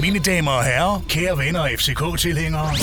[0.00, 2.76] Mine damer og herrer, kære venner og FCK-tilhængere.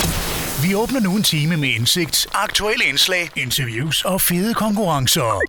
[0.62, 5.40] Vi åbner nu en time med indsigt, aktuelle indslag, interviews og fede konkurrencer.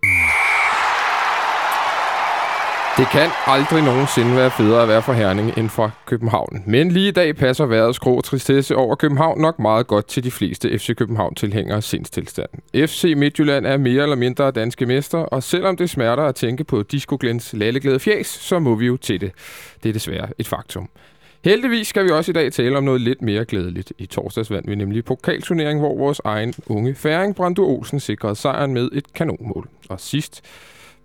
[2.97, 6.64] Det kan aldrig nogensinde være federe at være for Herning end for København.
[6.66, 10.32] Men lige i dag passer vejrets grå tristesse over København nok meget godt til de
[10.32, 12.50] fleste FC København-tilhængere sindstilstand.
[12.88, 16.83] FC Midtjylland er mere eller mindre danske mester, og selvom det smerter at tænke på
[16.83, 19.32] Disco Glens lalleglade fjæs, så må vi jo til det.
[19.84, 20.89] Det er desværre et faktum.
[21.43, 23.93] Heldigvis skal vi også i dag tale om noget lidt mere glædeligt.
[23.98, 28.73] I torsdags vandt vi nemlig pokalturnering, hvor vores egen unge færing Brando Olsen sikrede sejren
[28.73, 29.70] med et kanonmål.
[29.89, 30.43] Og sidst,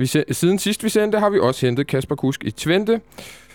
[0.02, 3.01] vi se, siden sidst vi sendte, har vi også hentet Kasper Kusk i Twente.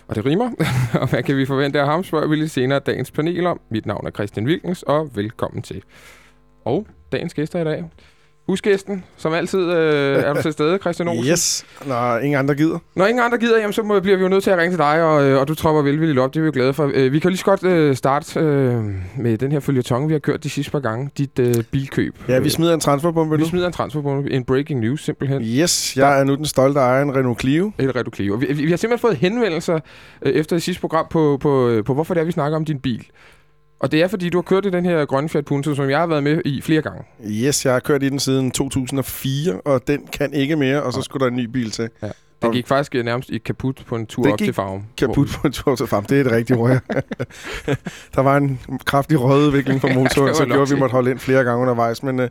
[0.07, 0.51] Og det rimer.
[1.01, 3.59] og hvad kan vi forvente af ham, spørger vi lidt senere dagens panel om.
[3.69, 5.83] Mit navn er Christian Wilkens, og velkommen til.
[6.65, 7.83] Og dagens gæster i dag.
[8.47, 11.31] Husgæsten, som altid øh, er du til stede, Christian Olsen.
[11.31, 12.79] Yes, når ingen andre gider.
[12.95, 14.77] Når ingen andre gider, jamen, så må, bliver vi jo nødt til at ringe til
[14.77, 16.33] dig, og, øh, og du tropper velvilligt op.
[16.33, 16.91] Det er vi jo glade for.
[16.93, 18.83] Øh, vi kan lige så godt øh, starte øh,
[19.17, 21.09] med den her følgetong, vi har kørt de sidste par gange.
[21.17, 22.15] Dit øh, bilkøb.
[22.27, 23.49] Ja, vi smider en transferbombe Vi nu.
[23.49, 24.31] smider en transferbombe.
[24.31, 25.41] En breaking news, simpelthen.
[25.41, 27.71] Yes, jeg er nu den stolte ejer af en Renault Clio.
[27.79, 28.35] Et Renault Clio.
[28.35, 29.79] Vi, vi, vi har simpelthen fået henvendelser
[30.21, 32.65] øh, efter det sidste program på, på, øh, på, hvorfor det er, vi snakker om
[32.65, 33.07] din bil.
[33.79, 35.99] Og det er, fordi du har kørt i den her grønne Fiat Punto, som jeg
[35.99, 37.03] har været med i flere gange.
[37.29, 41.01] Yes, jeg har kørt i den siden 2004, og den kan ikke mere, og så
[41.01, 41.89] skulle der en ny bil til.
[42.03, 42.07] Ja.
[42.41, 44.85] Den gik faktisk øh, nærmest i kaput på en tur Det op til farven.
[44.97, 46.05] Kaput på en tur til farm.
[46.05, 46.79] Det er et rigtigt ord, ja.
[48.15, 50.79] Der var en kraftig rødudvikling på Ja, det motoren, var så gjorde vi sige.
[50.79, 52.29] måtte holde ind flere gange undervejs, men øh,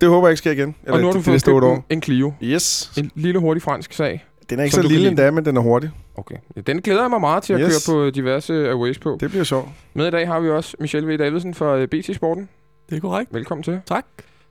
[0.00, 0.74] det håber jeg ikke sker igen.
[0.88, 2.32] Og nu har du det, fået det en, en Clio.
[2.42, 2.92] Yes.
[2.98, 4.24] En lille hurtig fransk sag.
[4.50, 5.90] Den er ikke så lille endda, men den er hurtig.
[6.16, 6.34] Okay.
[6.56, 7.86] Ja, Den glæder jeg mig meget til at Yes.
[7.86, 9.16] køre på diverse Aways på.
[9.20, 9.68] Det bliver sjovt.
[9.94, 11.18] Med i dag har vi også Michelle V.
[11.18, 12.48] Davidsen fra øh, BT Sporten.
[12.90, 13.34] Det er korrekt.
[13.34, 13.80] Velkommen til.
[13.86, 14.04] Tak.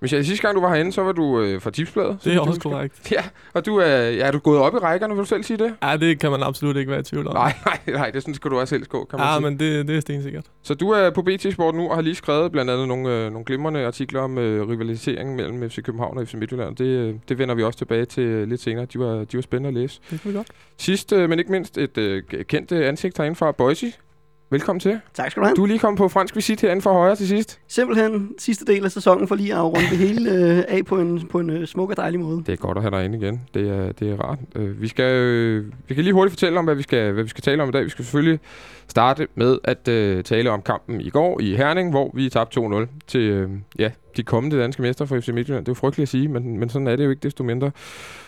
[0.03, 2.17] Michelle, sidste gang du var herinde, så var du øh, fra Tipsbladet.
[2.23, 3.11] Det er også korrekt.
[3.11, 3.23] Ja,
[3.53, 5.75] og du er, ja, er du gået op i rækkerne, vil du selv sige det?
[5.83, 7.33] Ja, det kan man absolut ikke være i tvivl om.
[7.33, 9.41] Nej, nej, nej, det skal du også selv gå, kan man Ja, sige.
[9.43, 10.45] men det, det er stensikkert.
[10.63, 13.31] Så du er på BT Sport nu og har lige skrevet blandt andet nogle, øh,
[13.31, 16.75] nogle glimrende artikler om øh, rivaliseringen mellem FC København og FC Midtjylland.
[16.75, 18.85] Det, øh, det vender vi også tilbage til øh, lidt senere.
[18.85, 19.99] De var, de var spændende at læse.
[20.11, 20.47] Det kan vi godt.
[20.77, 23.93] Sidst, øh, men ikke mindst, et øh, kendt øh, ansigt herinde fra Boise.
[24.53, 24.99] Velkommen til.
[25.13, 25.55] Tak skal du have.
[25.55, 27.59] Du er lige kommet på fransk visit herinde fra højre til sidst.
[27.67, 31.27] Simpelthen sidste del af sæsonen for lige at runde det hele øh, af på en,
[31.27, 32.43] på en øh, smuk og dejlig måde.
[32.45, 33.41] Det er godt at have dig inde igen.
[33.53, 34.39] Det er, det er rart.
[34.55, 37.29] Øh, vi, skal, øh, vi kan lige hurtigt fortælle om, hvad vi, skal, hvad vi
[37.29, 37.83] skal tale om i dag.
[37.83, 38.39] Vi skal selvfølgelig
[38.87, 42.87] starte med at øh, tale om kampen i går i Herning, hvor vi tabte 2-0
[43.07, 43.49] til øh,
[43.79, 45.65] ja, de kommende danske mester for FC Midtjylland.
[45.65, 47.71] Det er jo frygteligt at sige, men, men sådan er det jo ikke desto mindre.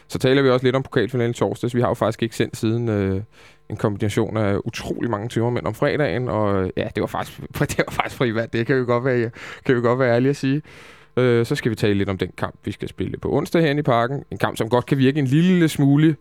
[0.08, 1.75] Så taler vi også lidt om pokalfinalen torsdags.
[1.75, 3.22] Vi har jo faktisk ikke sendt siden øh,
[3.70, 7.92] en kombination af utrolig mange tømmermænd om fredagen, og ja, det var faktisk, det var
[7.92, 9.30] faktisk privat, Det kan vi godt være,
[9.66, 10.62] kan vi godt være ærlige at sige.
[11.18, 13.80] Øh, så skal vi tale lidt om den kamp, vi skal spille på onsdag herinde
[13.80, 14.24] i parken.
[14.31, 16.16] En kamp, som godt kan virke en lille smule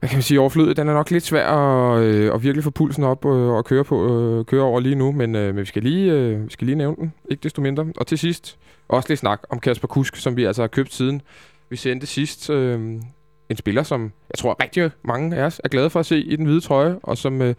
[0.00, 0.76] hvad kan man sige, overflødet.
[0.76, 3.84] Den er nok lidt svær at, øh, at virkelig få pulsen op øh, og køre,
[3.84, 6.66] på, øh, køre over lige nu, men, øh, men vi, skal lige, øh, vi skal
[6.66, 7.86] lige nævne den, ikke desto mindre.
[7.96, 11.22] Og til sidst, også lidt snak om Kasper Kusk, som vi altså har købt siden
[11.70, 12.50] vi sendte sidst.
[12.50, 13.00] Øh,
[13.48, 16.36] en spiller, som jeg tror rigtig mange af os er glade for at se i
[16.36, 17.54] den hvide trøje, og som øh,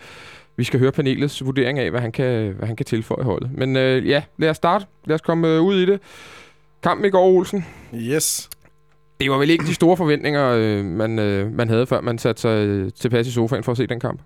[0.57, 3.51] vi skal høre panelets vurdering af, hvad han kan, hvad han kan tilføje holdet.
[3.53, 4.85] Men øh, ja, lad os starte.
[5.06, 6.00] Lad os komme øh, ud i det.
[6.84, 7.66] Kampen i går, Olsen.
[7.95, 8.50] Yes.
[9.19, 12.41] Det var vel ikke de store forventninger, øh, man, øh, man havde, før man satte
[12.41, 14.22] sig øh, tilpas i sofaen for at se den kamp.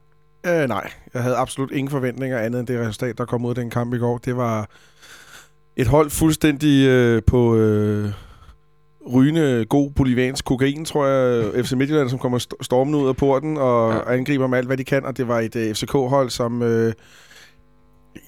[0.45, 3.55] Øh, nej, jeg havde absolut ingen forventninger andet end det resultat, der kom ud af
[3.55, 4.17] den kamp i går.
[4.17, 4.69] Det var
[5.75, 8.11] et hold fuldstændig øh, på øh,
[9.13, 11.65] rygende god boliviansk kokain, tror jeg.
[11.65, 14.13] FC Midtjylland, som kommer st- stormende ud af porten og Ja.
[14.13, 15.05] angriber med alt, hvad de kan.
[15.05, 16.61] Og det var et øh, FCK-hold, som...
[16.61, 16.93] Øh,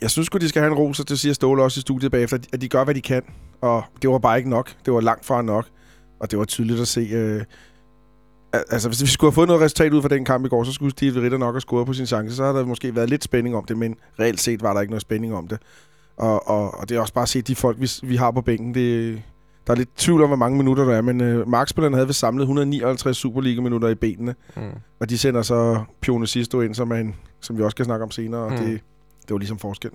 [0.02, 2.12] jeg synes godt de skal have en ros, og det siger Ståle også i studiet
[2.12, 3.22] bagefter, at de- gør, hvad de kan.
[3.62, 4.72] Og det var bare ikke nok.
[4.86, 5.66] Det var langt fra nok.
[6.20, 7.02] Og det var tydeligt at se...
[7.12, 7.42] Øh,
[8.54, 10.64] al- altså, hvis vi skulle have fået noget resultat ud fra den kamp i går,
[10.64, 12.36] så skulle Steve Ritter nok have scoret på sin chance.
[12.36, 14.92] Så havde der måske været lidt spænding om det, men reelt set var der ikke
[14.92, 15.60] noget spænding om det.
[16.18, 18.42] Og, og, og det er også bare at se de folk, vi, vi har på
[18.42, 18.74] bænken.
[18.74, 19.22] Det,
[19.68, 22.20] der er lidt tvivl om, hvor mange minutter der er, men øh, markspillerne havde vist
[22.20, 24.36] samlet 159 Superliga-minutter i benene.
[24.56, 24.62] Mm.
[25.00, 28.04] Og de sender så Pione Sisto ind, som, er en, som vi også skal snakke
[28.04, 28.58] om senere, og Mm.
[28.58, 28.82] det,
[29.22, 29.92] det var ligesom forskel.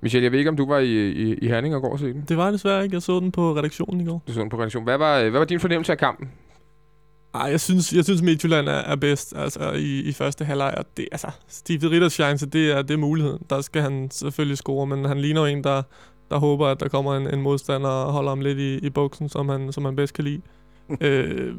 [0.00, 2.12] Michelle, jeg ved ikke, om du var i, i, i Herning og går og se
[2.12, 2.24] den.
[2.28, 2.94] Det var jeg desværre ikke.
[2.94, 4.22] Jeg så den på redaktionen i går.
[4.28, 4.84] Du så den på redaktion.
[4.84, 6.28] Hvad var, hvad var din fornemmelse af kampen?
[7.34, 10.74] Ej, jeg synes, jeg synes Midtjylland er, er bedst altså, i, i første halvleg.
[10.76, 13.38] Og det, altså, Steve Ritters chance, det er, det er muligheden.
[13.50, 15.82] Der skal han selvfølgelig score, men han ligner jo en, der,
[16.34, 19.28] der håber, at der kommer en, en modstander og holder ham lidt i, i buksen,
[19.28, 20.40] som han, som han bedst kan lide.
[21.00, 21.54] øh,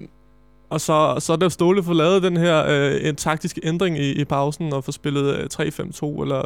[0.70, 4.12] og så, så er der Ståle for lavet den her øh, en taktiske ændring i,
[4.22, 6.42] i pausen og få spillet øh, 3-5-2 eller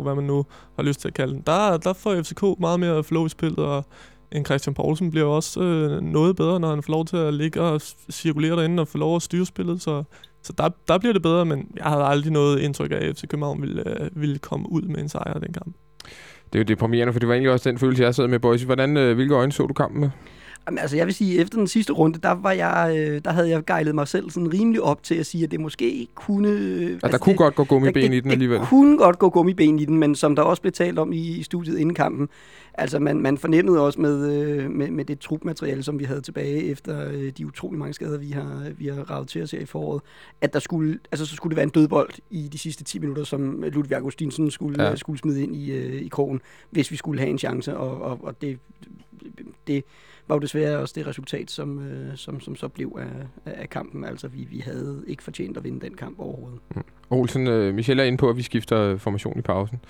[0.00, 0.44] 5-3-2, hvad man nu
[0.76, 1.42] har lyst til at kalde den.
[1.46, 3.84] Der, der får FCK meget mere flow i spillet og
[4.32, 7.60] en Christian Poulsen bliver også øh, noget bedre, når han får lov til at ligge
[7.60, 7.80] og
[8.10, 9.82] cirkulere derinde og få lov at styre spillet.
[9.82, 10.04] Så,
[10.42, 13.26] så der, der bliver det bedre, men jeg havde aldrig noget indtryk af, at FC
[13.28, 15.76] København ville, øh, ville komme ud med en sejr i den kamp.
[16.54, 18.62] Det er jo deprimerende, for det var egentlig også den følelse, jeg sad med, Boys.
[18.62, 20.10] Hvordan, øh, hvilke øjne så du kampen med?
[20.66, 23.48] Jamen, altså, jeg vil sige, efter den sidste runde, der, var jeg, øh, der havde
[23.48, 26.48] jeg gejlet mig selv sådan rimelig op til at sige, at det måske kunne...
[26.48, 28.60] Øh, Altså, der kunne det, godt gå gummiben det, i den alligevel.
[28.60, 31.18] Det kunne godt gå gummiben i den, men som der også blev talt om i,
[31.36, 32.28] i studiet inden kampen,
[32.74, 36.64] altså man, man fornemmede også med, øh, med, med det trupmateriale, som vi havde tilbage
[36.64, 39.66] efter øh, de utrolig mange skader, vi har, vi har ravet til os her i
[39.66, 40.02] foråret,
[40.40, 43.24] at der skulle, altså, så skulle det være en dødbold i de sidste 10 minutter,
[43.24, 44.88] som Ludvig Augustinsen skulle, Ja.
[44.90, 44.96] ja.
[44.96, 46.40] skulle smide ind i, øh, i krogen,
[46.70, 48.58] hvis vi skulle have en chance, og, og, og det,
[49.66, 49.84] det
[50.28, 54.04] var jo desværre også det resultat, som, øh, som, som så blev af, af kampen.
[54.04, 56.60] Altså, vi, vi havde ikke fortjent at vinde den kamp overhovedet.
[57.10, 59.80] Olsen, øh, Michel er inde på, at vi skifter formation i pausen.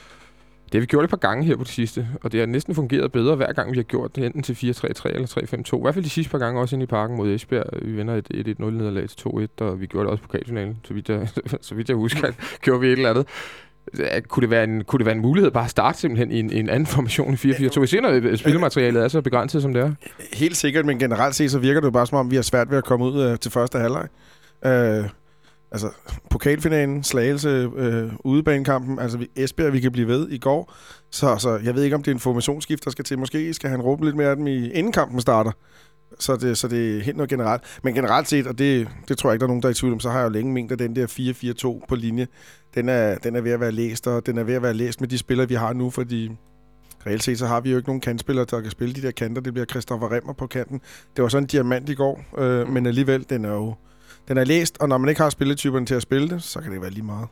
[0.65, 2.75] Det har vi gjort et par gange her på det sidste, og det har næsten
[2.75, 5.79] fungeret bedre hver gang, vi har gjort det, enten til 4-3-3 eller 3-5-2.
[5.79, 7.67] I hvert fald de sidste par gange også inde i parken mod Esbjerg.
[7.83, 10.95] Vi vinder et 1-1-0 nederlag til 2-1, og vi gjorde det også på pokalfinalen, så
[10.95, 11.29] vidt jeg,
[11.61, 12.33] så vidt jeg husker,
[12.63, 13.27] gjorde vi et eller andet.
[13.99, 16.41] Ja, Kunne det, være en, kunne det være en mulighed bare at starte simpelthen i
[16.41, 17.81] en, i en anden formation i 4-4-2?
[17.81, 19.93] Vi ser, når spillematerialet er så begrænset, som det er.
[20.33, 22.71] Helt sikkert, men generelt set, så virker det jo bare som om, vi har svært
[22.71, 24.09] ved at komme ud øh, til første halvleg.
[24.67, 25.05] Øh,
[25.73, 25.89] altså,
[26.31, 30.75] pokalfinalen, Slagelse, øh, udebanekampen, altså vi, Esbjerg, vi kan blive ved i går.
[31.11, 33.19] Så, så jeg ved ikke, om det er en formationsskift, der skal til.
[33.19, 35.51] Måske skal han råbe lidt mere af dem, i, inden kampen starter.
[36.19, 37.63] Så det, så det er helt noget generelt.
[37.83, 39.75] Men generelt set, og det, det tror jeg ikke, der er nogen, der er i
[39.75, 41.07] tvivl om, så har jeg jo længe ment, at den der
[41.83, 42.27] 4-4-2 på linje,
[42.75, 45.01] den er, den er ved at være læst, og den er ved at være læst
[45.01, 46.31] med de spillere, vi har nu, fordi
[47.07, 49.43] reelt set, så har vi jo ikke nogen kantspillere, der kan spille de der kanter.
[49.43, 50.81] Det bliver Christoffer Remmer på kanten.
[51.17, 53.75] Det var sådan en diamant i går, øh, men alligevel, den er jo
[54.29, 56.73] den er læst, og når man ikke har spilletyperne til at spille det, så kan
[56.73, 57.29] det være lige meget.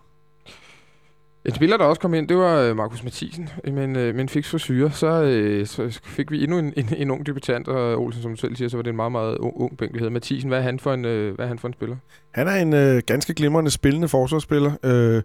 [1.45, 4.47] En spiller, der også kom ind, det var øh, Markus Mathisen, men, øh, men fik
[4.47, 4.91] frisyre.
[4.91, 8.37] Så, øh, så fik vi endnu en, en, en ung debutant, og Olsen, som du
[8.37, 10.11] selv siger, så var det en meget, meget ung, ung bænk, vi havde.
[10.11, 11.97] Mathisen, hvad er han for en, øh, hvad er han for en spiller?
[12.31, 14.73] Han er en øh, ganske glimrende spillende forsvarsspiller.
[14.85, 15.23] Øh,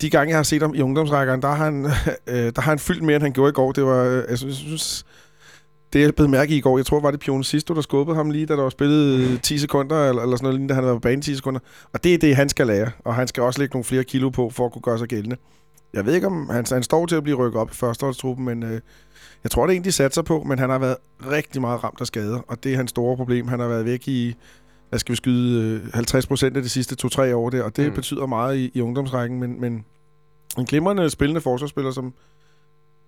[0.00, 1.84] de gange, jeg har set ham i ungdomsrækkerne, der har han,
[2.34, 3.72] øh, der har han fyldt mere, end han gjorde i går.
[3.72, 5.04] Det var, øh, jeg jeg synes
[5.92, 8.30] det jeg blev mærke i går, jeg tror, var det Pione Sisto, der skubbede ham
[8.30, 10.84] lige, da der var spillet øh, 10 sekunder, eller, eller sådan noget, lignende, da han
[10.84, 11.60] var på banen 10 sekunder.
[11.92, 14.30] Og det er det, han skal lære, og han skal også lægge nogle flere kilo
[14.30, 15.36] på, for at kunne gøre sig gældende.
[15.92, 18.62] Jeg ved ikke, om han, han står til at blive rykket op i førsteholdstruppen, men
[18.62, 18.80] øh,
[19.44, 20.96] jeg tror, det er en, de satser på, men han har været
[21.30, 23.48] rigtig meget ramt af skader, og det er hans store problem.
[23.48, 24.34] Han har været væk i,
[24.88, 27.84] hvad skal vi skyde, øh, 50 procent af de sidste 2-3 år der, og det
[27.84, 27.88] Mm.
[27.90, 27.94] mm.
[27.94, 29.84] betyder meget i, i ungdomsrækken, men, men
[30.58, 32.14] en glimrende spillende forsvarsspiller, som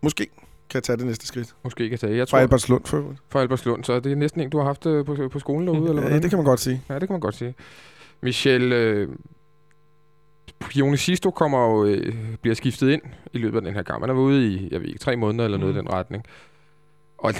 [0.03, 0.27] måske
[0.75, 1.55] kan tage det næste skridt.
[1.65, 2.17] Måske kan tage.
[2.17, 3.21] Jeg Fra tror, Albertslund for øvrigt.
[3.29, 5.81] fra Albertslund, så det er næsten en, du har haft øh, på, på skolen derude,
[5.89, 6.23] eller Ja, hvordan?
[6.23, 6.83] det kan man godt sige.
[6.89, 7.55] Ja, det kan man godt sige.
[8.23, 9.09] Michel, øh,
[10.61, 14.03] Pione Sisto kommer jo, øh, bliver skiftet ind i løbet af den her kamp.
[14.03, 15.85] Han er ude i, jeg ved ikke, tre måneder eller noget i Mm.
[15.87, 16.25] den retning.
[17.19, 17.33] Og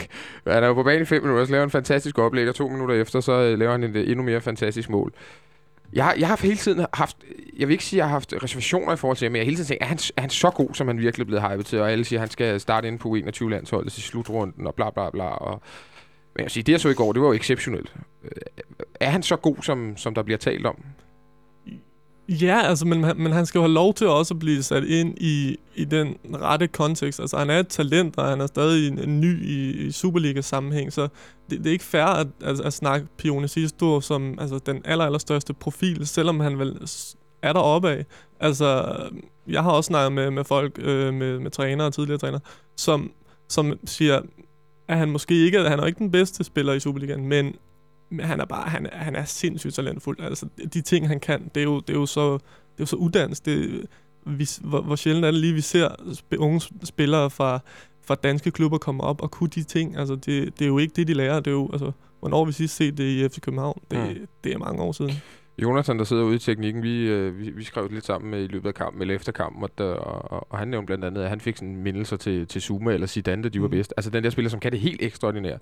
[0.54, 2.54] han er jo på banen i fem minutter, så laver han en fantastisk oplæg, og
[2.54, 5.12] to minutter efter, så øh, laver han et øh, endnu mere fantastisk mål.
[5.92, 7.16] Jeg, har- jeg har hele tiden haft,
[7.58, 9.42] jeg vil ikke sige, at jeg har haft reservationer i forhold til ham, men jeg
[9.42, 11.50] har hele tiden tænkt, er han, er han så god, som han virkelig er blevet
[11.52, 14.66] hypet til, og alle siger, at han skal starte inde på 21 landsholdet til slutrunden,
[14.66, 15.62] og bla bla bla, og
[16.34, 17.94] men jeg vil sige, det jeg så i går, det var jo exceptionelt.
[18.24, 18.30] Øh,
[19.00, 20.84] er han så god, som, som der bliver talt om?
[22.30, 25.18] Ja, altså, men, men han skal jo have lov til også at blive sat ind
[25.20, 27.20] i, i den rette kontekst.
[27.20, 31.08] Altså, han er et talent, og han er stadig en, ny i, i Superliga-sammenhæng, så
[31.50, 35.04] det, det er ikke fair at, at, at snakke Pione Sisto som altså, den aller,
[35.04, 36.78] aller største profil, selvom han vel
[37.42, 38.06] er deroppe af.
[38.40, 38.96] Altså,
[39.48, 42.40] jeg har også snakket med, med folk, øh, med, med trænere og tidligere trænere,
[42.76, 43.12] som,
[43.48, 44.20] som siger,
[44.88, 47.54] at han måske ikke han er ikke den bedste spiller i Superligaen, men
[48.10, 50.20] men han er bare, han, er- han er sindssygt talentfuld.
[50.20, 52.40] Altså, de ting, han kan, det er jo, det er jo så, det
[52.78, 53.42] er jo så uddannelse.
[53.44, 53.86] Det,
[54.26, 55.88] vi, hvor, hvor sjældent er det lige, vi ser
[56.38, 57.58] unge spillere fra,
[58.06, 59.96] fra danske klubber komme op og kunne de ting.
[59.96, 61.36] Altså, det, det er jo ikke det, de lærer.
[61.40, 63.80] Det er jo, altså, hvornår vi sidst set det i FC København?
[63.90, 64.04] Det, Mm.
[64.20, 64.26] mm.
[64.44, 65.12] det er mange år siden.
[65.62, 68.46] Jonathan, der sidder ude i teknikken, vi, øh, vi, vi skrev lidt sammen med i
[68.46, 71.40] løbet af kampen, eller efter kampen, og, og, og han nævnte blandt andet, at han
[71.40, 73.76] fik sådan mindelser til, til Zuma eller Zidane, da de var Mhm.
[73.76, 73.94] bedst.
[73.96, 75.60] Altså den der spiller, som kan det helt ekstraordinært.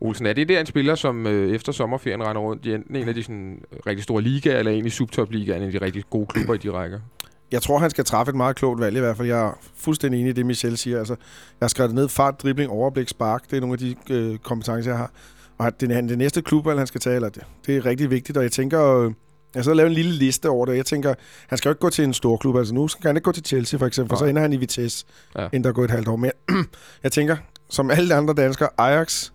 [0.00, 3.08] Olsen, er det der en spiller, som øh, efter sommerferien render rundt i enten en
[3.08, 6.26] af de sådan, rigtig store ligaer, eller en i subtop-ligaen, en af de rigtig gode
[6.26, 7.00] klubber i de rækker?
[7.52, 9.28] Jeg tror, han skal træffe et meget klogt valg i hvert fald.
[9.28, 10.98] Jeg er fuldstændig enig i det, Michel siger.
[10.98, 11.14] Altså,
[11.60, 12.08] jeg har skrevet ned.
[12.08, 13.50] Fart, dribling, overblik, spark.
[13.50, 15.10] Det er nogle af de øh, kompetencer, jeg har.
[15.58, 18.38] Og det, han, det næste klubvalg, han skal tage, eller det, det er rigtig vigtigt.
[18.38, 19.12] Og jeg tænker, øh,
[19.54, 20.76] jeg så lavet en lille liste over det.
[20.76, 21.14] Jeg tænker,
[21.48, 22.56] han skal jo ikke gå til en stor klub.
[22.56, 24.56] Altså nu skal han ikke gå til Chelsea for eksempel, for så ender han i
[24.56, 25.06] Vitesse,
[25.38, 25.44] ja.
[25.44, 26.32] inden der går et halvt år mere.
[27.02, 27.36] jeg tænker,
[27.70, 29.30] som alle andre danskere, Ajax,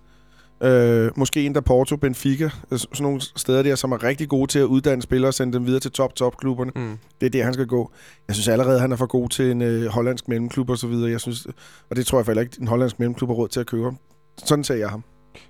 [0.63, 4.59] øh, måske endda Porto, Benfica, øh, sådan nogle steder der, som er rigtig gode til
[4.59, 6.71] at uddanne spillere og sende dem videre til top-top-klubberne.
[6.75, 6.97] Mm.
[7.21, 7.91] Det er der, han skal gå.
[8.27, 11.11] Jeg synes allerede, han er for god til en øh, hollandsk mellemklub og så videre.
[11.11, 11.47] Jeg synes,
[11.89, 13.97] og det tror jeg faktisk ikke, en hollandsk mellemklub har råd til at købe ham.
[14.45, 15.03] Sådan ser jeg ham.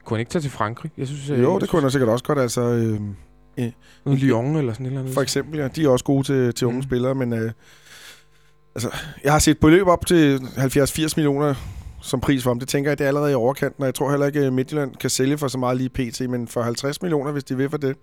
[0.06, 0.92] Kunne han ikke tage til Frankrig?
[0.98, 2.40] Jeg synes, Jo, det kunne han sikkert også godt.
[2.40, 3.00] Altså, øh,
[4.06, 5.14] Noget Lyon eller sådan et eller andet.
[5.14, 6.84] for eksempel, ja, de er også gode til, til unge mm.
[6.84, 7.52] spillere, men øh,
[8.76, 8.90] altså,
[9.24, 11.56] jeg har set beløb op til 70-80 millioner
[12.02, 12.60] som pris for ham.
[12.60, 14.96] Det tænker jeg, det er allerede i overkanten, og jeg tror heller ikke, at Midtjylland
[14.96, 17.78] kan sælge for så meget lige pt, men for 50 millioner, hvis de vil for
[17.78, 17.96] det,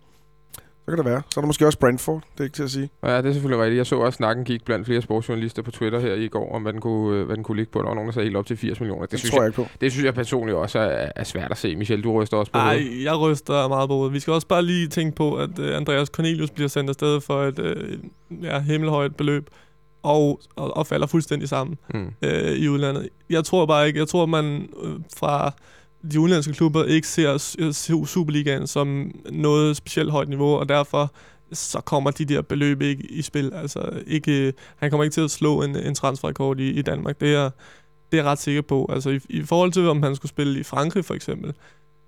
[0.84, 1.22] så kan det være.
[1.30, 2.90] Så er der måske også Brentford, det er ikke til at sige.
[3.04, 3.78] Ja, det er selvfølgelig rigtigt.
[3.78, 6.62] Jeg så også, at snakken gik blandt flere sportsjournalister på Twitter her i går, om
[6.62, 7.78] hvad den kunne, øh, hvad den kunne ligge på.
[7.78, 9.02] Der var nogen, der sagde helt op til 80 millioner.
[9.02, 9.78] Det, Det, synes tror jeg, jeg ikke på.
[9.80, 11.76] det synes jeg personligt også er, er svært at se.
[11.76, 12.96] Michel, du ryster også på hovedet.
[12.98, 14.12] Ej, jeg ryster meget på hovedet.
[14.14, 17.42] Vi skal også bare lige tænke på, at uh, Andreas Cornelius bliver sendt afsted for
[17.44, 19.50] et uh, ja, himmelhøjt beløb,
[20.06, 22.06] og, og, og falder fuldstændig sammen Mm.
[22.26, 23.08] uh, i udlandet.
[23.30, 25.52] Jeg tror bare ikke, jeg tror, man uh, fra
[26.12, 31.12] de udenlandske klubber ikke ser s- Superligaen som noget specielt højt niveau, og derfor
[31.52, 33.52] så kommer de der beløb ikke i spil.
[33.54, 37.20] Altså, ikke, han kommer ikke til at slå en, en transferrekord i, i Danmark.
[37.20, 37.50] Det er,
[38.12, 38.90] det er jeg ret sikker på.
[38.92, 41.52] Altså, i, i forhold til, om han skulle spille i Frankrig, for eksempel,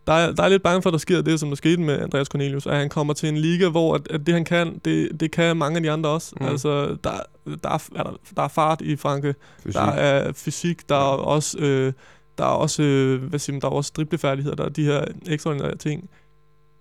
[0.09, 2.01] der er, der er lidt bange for, at der sker det, som der skete med
[2.01, 5.21] Andreas Cornelius, at han kommer til en liga, hvor at, at det, han kan, det,
[5.21, 6.35] det kan mange af de andre også.
[6.41, 6.47] Mm.
[6.47, 7.11] Altså, der,
[7.63, 9.75] der, er, er der, der er fart i Frankrig, Fysik.
[9.75, 11.93] der er fysik, der er også, øh,
[12.39, 15.05] der er også, øh, hvad siger man, der er også driblefærdigheder, der er de her
[15.27, 16.11] ekstraordinære ting.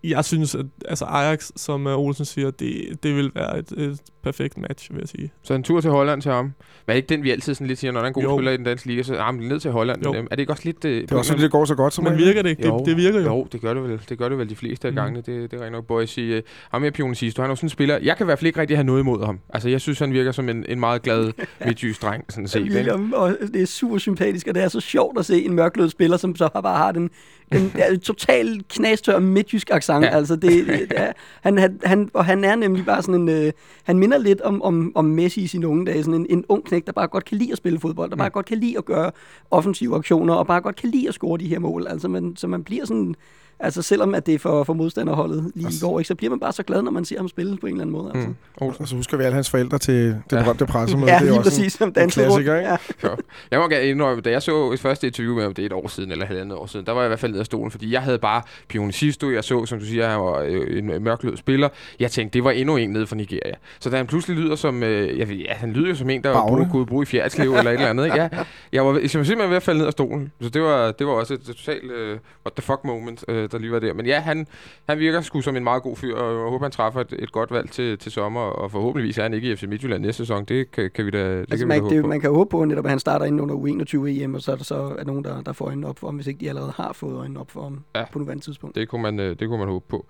[0.03, 3.99] Jeg synes, at altså Ajax, som øh, Olsen siger, det, det vil være et, et
[4.23, 5.31] perfekt match, vil jeg sige.
[5.43, 6.45] Så en tur til Holland til ham.
[6.45, 6.53] Men
[6.87, 8.37] er det ikke den, vi altid sådan lidt siger, når der er en god Jo.
[8.37, 10.03] spiller i den danske liga, så er han ned til Holland.
[10.05, 10.13] Jo.
[10.13, 10.19] Jo.
[10.21, 10.85] Er det ikke også lidt...
[10.85, 12.61] Øh, Det er også fordi, det går så godt som Men virker det ikke?
[12.63, 12.83] Det, Jo.
[12.85, 13.25] det virker jo.
[13.25, 14.01] Jo, det gør det vel.
[14.09, 14.95] Det gør det vel de fleste af Mhm.
[15.01, 15.21] gangene.
[15.21, 15.85] Det, det er rent nok.
[15.87, 17.99] Boy sige, uh, ham her Pione Sisto, han er jo sådan en spiller.
[18.03, 19.39] Jeg kan i hvert fald ikke rigtig have noget imod ham.
[19.49, 21.31] Altså, jeg synes, han virker som en, en meget glad
[21.65, 22.61] midtjysk dreng, sådan set.
[22.71, 25.89] William, og det er super sympatisk, og det er så sjovt at se en mørklød
[25.89, 27.09] spiller, som så bare har den
[27.55, 30.03] en, ja, total knastør midtjysk accent.
[30.05, 30.09] Ja.
[30.09, 30.17] Ja.
[30.17, 31.11] Altså det, det er,
[31.41, 33.51] han, han, han, og han er nemlig bare sådan en, øh,
[33.83, 36.03] han minder lidt om, om, om Messi i sine unge dage.
[36.03, 38.19] Sådan en, en ung knæk, der bare godt kan lide at spille fodbold, der Mm.
[38.19, 39.11] bare godt kan lide at gøre
[39.51, 41.87] offensive aktioner, og bare godt kan lide at score de her mål.
[41.89, 43.15] Altså man, så man bliver sådan,
[43.59, 46.29] altså selvom at det er for, for modstanderholdet lige i Altså- går, ikke, så bliver
[46.29, 48.11] man bare så glad, når man ser ham spille på en eller anden måde.
[48.15, 48.27] Altså.
[48.29, 48.35] Mm.
[48.81, 50.41] Og så husker vi alle hans forældre til det Ja.
[50.43, 51.07] berømte pressemøde.
[51.11, 52.45] Ja, det er lige også præcis som en danser rundt.
[52.45, 52.69] klassiker, ikke?
[53.03, 53.09] Ja.
[53.51, 55.73] Jeg må gerne indrømme, da jeg så et første interview med ham, det er et
[55.73, 57.71] år siden, eller halvandet år siden, der var jeg i hvert fald nede af stolen,
[57.71, 61.03] fordi jeg havde bare Pione Sisto, jeg så, som du siger, han var øh, en
[61.03, 61.69] mørklød spiller.
[61.99, 63.53] Jeg tænkte, det var endnu en nede fra Nigeria.
[63.79, 66.23] Så da han pludselig lyder som, øh, jeg ved, ja, han lyder jo som en,
[66.23, 66.47] der Bagne.
[66.49, 68.05] bruger, kunne bruge i fjerdslev eller et eller andet.
[68.05, 68.17] Ikke?
[68.21, 68.29] Ja,
[68.73, 70.31] jeg var, jeg var simpelthen ved at falde ned af stolen.
[70.41, 72.09] Så det var, det var også et totalt øh,
[72.45, 73.93] what the fuck moment, øh, der lige var der.
[73.93, 74.47] Men ja, han,
[74.89, 77.31] han virker sgu som en meget god fyr, og jeg håber, han træffer et, et
[77.31, 80.45] godt valg til, til sommer, og forhåbentligvis er han ikke i FC Midtjylland næste sæson.
[80.45, 82.07] Det kan, kan vi da, det Altså, kan man, vi da det, håbe på.
[82.07, 84.63] man kan håbe på, netop, at han starter inden under U21-EM, og så er der
[84.63, 86.93] så er nogen, der, der får øjnene op for ham, hvis ikke de allerede har
[86.93, 88.03] fået øjnene op for ham Ja.
[88.11, 88.75] på nuværende tidspunkt.
[88.75, 90.05] Det kunne man, øh, det kunne man håbe på.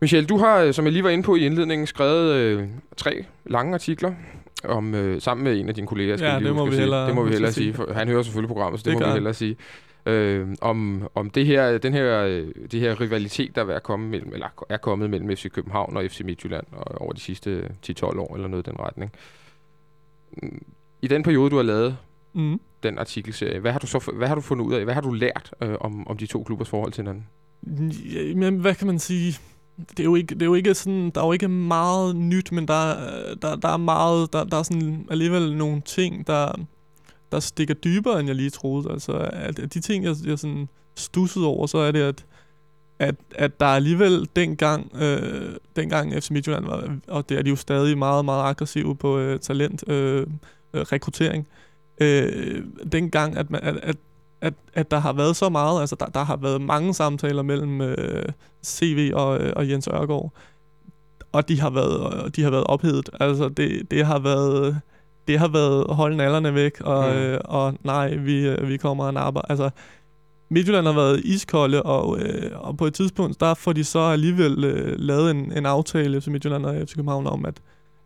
[0.00, 2.62] Michel, du har, øh, som jeg lige var inde på i indledningen, skrevet øh,
[2.96, 4.12] tre lange artikler
[4.64, 6.16] om, øh, sammen med en af dine kolleger.
[6.16, 6.80] Skal Ja, lige det må vi sige.
[6.80, 7.74] hellere- det må vi hellere sige.
[7.74, 7.94] sige.
[7.94, 9.56] Han hører selvfølgelig programmet, så det, Det må vi hellere sige.
[10.06, 14.32] Øh, om, om det her, den her, øh, det her rivalitet, der er kommet mellem,
[14.32, 18.34] eller er kommet mellem FC København og FC Midtjylland og over de sidste 10-12 år,
[18.34, 19.12] eller noget i den retning.
[20.42, 20.62] Mm,
[21.02, 21.96] I den periode, du har lavet
[22.34, 22.60] Mm.
[22.82, 24.84] den artikelserie, hvad har du så hvad har du fundet ud af?
[24.84, 27.26] Hvad har du lært øh, om, om de to klubbers forhold til hinanden?
[28.14, 29.38] Ja, men hvad kan man sige?
[29.90, 32.52] Det er jo ikke, det er jo ikke sådan, der er jo ikke meget nyt,
[32.52, 36.66] men der, er- der, der er meget, der, der er sådan alligevel nogle ting, der,
[37.32, 38.90] der stikker dybere, end jeg lige troede.
[38.90, 42.24] Altså, at, at de ting, jeg, jeg sådan stussede over, så er det, at,
[42.98, 47.56] at, at der alligevel dengang, øh, dengang FC Midtjylland var, og det er de jo
[47.56, 50.26] stadig meget, meget aggressive på øh, talent, øh,
[50.74, 51.46] øh, rekruttering,
[52.00, 53.96] øh, dengang, at, man, at, at
[54.40, 57.80] at, at der har været så meget, altså der, der har været mange samtaler mellem
[57.80, 58.24] øh,
[58.64, 60.32] CV og, øh, og Jens Ørgaard,
[61.32, 63.10] og de har været, de har været ophedet.
[63.20, 64.80] Altså det, det har været
[65.28, 67.18] det har været holde nallerne væk, og, Mm.
[67.18, 69.40] øh, og nej, vi, øh, vi kommer og napper.
[69.40, 69.70] Altså,
[70.50, 74.64] Midtjylland har været iskolde, og, øh, og på et tidspunkt, der får de så alligevel
[74.64, 77.60] øh, lavet en, en aftale til Midtjylland og FC København om, at,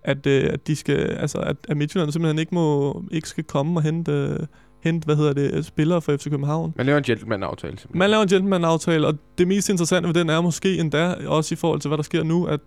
[0.05, 3.79] at, øh, at, de skal, altså, at, at Midtjylland simpelthen ikke, må, ikke skal komme
[3.79, 4.39] og hente, øh,
[4.85, 6.75] hente hvad hedder det, spillere fra FC København.
[6.77, 7.77] Man laver en gentleman-aftale.
[7.95, 11.57] Man laver en gentleman-aftale, og det mest interessante ved den er måske endda, også i
[11.57, 12.61] forhold til, hvad der sker nu, at,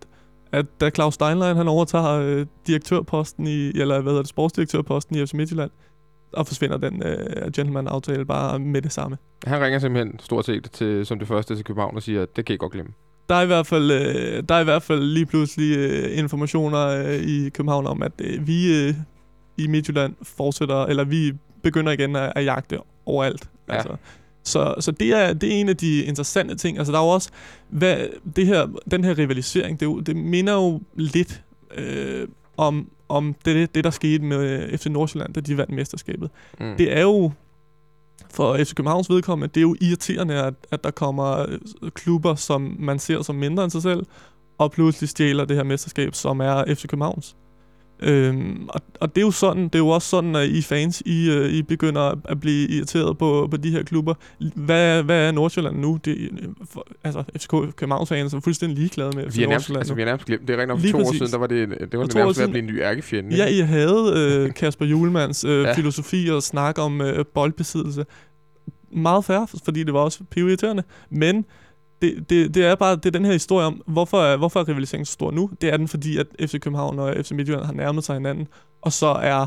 [0.54, 5.26] at da Claus Steinlein han overtager øh, direktørposten i, eller hvad hedder det, sportsdirektørposten i
[5.26, 5.70] FC Midtjylland,
[6.32, 9.16] og forsvinder den øh, gentleman-aftale bare med det samme.
[9.46, 12.44] Han ringer simpelthen stort set til, som det første til København og siger, at det
[12.44, 12.92] kan I godt glemme.
[13.28, 16.86] Der er i hvert fald, øh, der er i hvert fald lige pludselig øh, informationer
[16.86, 18.94] øh, i København om, at øh, vi øh,
[19.56, 21.32] i Midtjylland fortsætter, eller vi
[21.62, 23.48] begynder igen at, at jagte overalt.
[23.68, 23.74] Ja.
[23.74, 23.96] Altså.
[24.44, 26.78] Så, så det, er, det er en af de interessante ting.
[26.78, 27.30] Altså der er jo også,
[27.68, 31.42] hvad, det her, den her rivalisering, det, jo, det minder jo lidt
[31.74, 36.30] øh, om, om det, det, der skete med FC Nordsjælland, da de vandt mesterskabet.
[36.60, 36.76] Mm.
[36.76, 37.32] Det er jo
[38.30, 42.76] for FC Københavns vedkommende, det er jo irriterende, at, at der kommer øh, klubber, som
[42.78, 44.06] man ser som mindre end sig selv,
[44.58, 47.36] og pludselig stjæler det her mesterskab, som er FC Københavns.
[48.00, 51.02] Øhm, og, og det er jo sådan, det er jo også sådan, at I fans,
[51.06, 54.14] I, uh, I begynder at blive irriteret på, på de her klubber.
[54.54, 55.98] Hvad, hvad er Nordsjælland nu?
[56.04, 56.30] Det,
[56.70, 59.96] for, altså, FCK Københavns fans er fuldstændig ligeglade med Vi har nærmest, Nordsjælland altså, nu.
[59.96, 60.48] vi har nærmest glemt.
[60.48, 61.18] Det er rent Lige to år præcis.
[61.18, 63.36] siden, der var det, det var det år nærmest ved at blive en ny ærkefjende.
[63.36, 65.74] Ja, I havde øh, Kasper Julemands øh, ja.
[65.74, 68.04] filosofi og snak om øh, boldbesiddelse.
[68.92, 70.82] Meget færre, fordi det var også pivirriterende.
[71.10, 71.44] Men
[72.04, 74.68] det, det, det er bare det er den her historie om, hvorfor er, hvorfor er
[74.68, 75.50] rivaliseringen så stor nu?
[75.60, 78.48] Det er den, fordi at FC København og FC Midtjylland har nærmet sig hinanden.
[78.82, 79.46] Og så er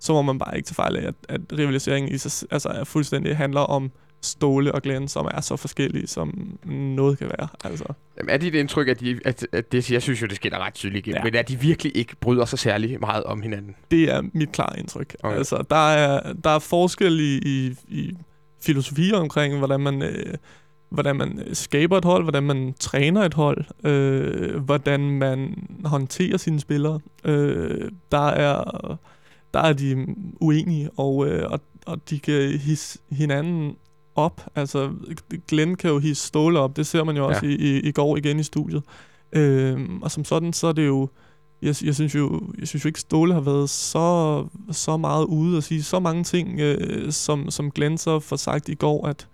[0.00, 2.84] så må man bare ikke tage fejl af, at, at rivaliseringen i sig, altså er
[2.84, 3.90] fuldstændig handler om
[4.22, 7.48] Ståle og Glenn, som er så forskellige, som noget kan være.
[7.64, 7.84] Altså.
[8.18, 10.74] Jamen, er dit indtryk, at, de, at, at det, jeg synes jo, det skinner ret
[10.74, 11.24] tydeligt igennem, ja.
[11.24, 13.76] Men at de virkelig ikke bryder sig særlig meget om hinanden?
[13.90, 15.16] Det er mit klare indtryk.
[15.22, 15.36] Okay.
[15.36, 18.16] Altså, der er, der er forskel i, i, i
[18.62, 20.34] filosofier omkring, hvordan man, øh,
[20.90, 26.36] hvordan man øh, skaber et hold, hvordan man træner et hold, øh, hvordan man håndterer
[26.36, 27.00] sine spillere.
[27.24, 28.64] Øh, der er
[29.54, 30.06] der er de
[30.40, 33.76] uenige, og, øh, og, og de kan hisse hinanden
[34.14, 34.46] op.
[34.54, 34.90] Altså,
[35.48, 37.50] Glenn kan jo hisse Ståle op, det ser man jo også Ja.
[37.50, 38.82] i, i, i går igen i studiet.
[39.32, 41.08] Øh, og som sådan, så er det jo
[41.62, 45.56] jeg, jeg, synes jo, jeg synes jo ikke, Ståle har været så, så meget ude
[45.56, 49.28] og sige så mange ting, øh, som, som Glenn så får sagt i går, at,